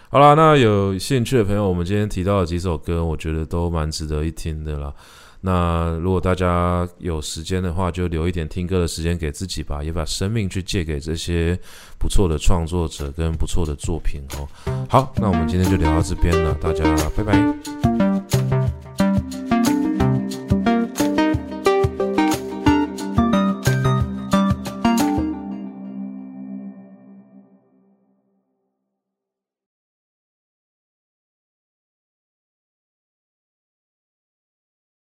[0.09, 4.93] 好啦，那有兴趣的朋友，我们今天提到的几首歌，我觉得都蛮值得一听的啦。
[5.41, 11.59] 那如果大家有时间的话，就留一点听歌的时间给自己吧，也把生命去借给这些
[11.99, 14.47] 不错的创作者跟不错的作品哦。
[14.89, 16.85] 好，那我们今天就聊到这边了，大家
[17.17, 17.90] 拜拜。